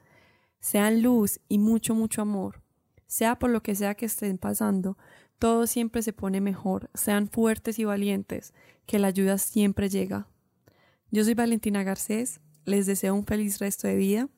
Sean 0.58 1.02
luz 1.02 1.40
y 1.48 1.58
mucho, 1.58 1.94
mucho 1.94 2.22
amor. 2.22 2.62
Sea 3.06 3.38
por 3.38 3.50
lo 3.50 3.62
que 3.62 3.74
sea 3.74 3.94
que 3.94 4.06
estén 4.06 4.38
pasando, 4.38 4.96
todo 5.42 5.66
siempre 5.66 6.02
se 6.02 6.12
pone 6.12 6.40
mejor. 6.40 6.88
Sean 6.94 7.28
fuertes 7.28 7.80
y 7.80 7.84
valientes, 7.84 8.54
que 8.86 9.00
la 9.00 9.08
ayuda 9.08 9.38
siempre 9.38 9.88
llega. 9.88 10.28
Yo 11.10 11.24
soy 11.24 11.34
Valentina 11.34 11.82
Garcés, 11.82 12.40
les 12.64 12.86
deseo 12.86 13.12
un 13.12 13.24
feliz 13.24 13.58
resto 13.58 13.88
de 13.88 13.96
vida. 13.96 14.28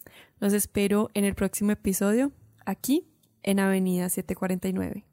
Los 0.40 0.54
espero 0.54 1.10
en 1.12 1.26
el 1.26 1.34
próximo 1.34 1.72
episodio, 1.72 2.32
aquí 2.64 3.06
en 3.42 3.60
Avenida 3.60 4.08
749. 4.08 5.04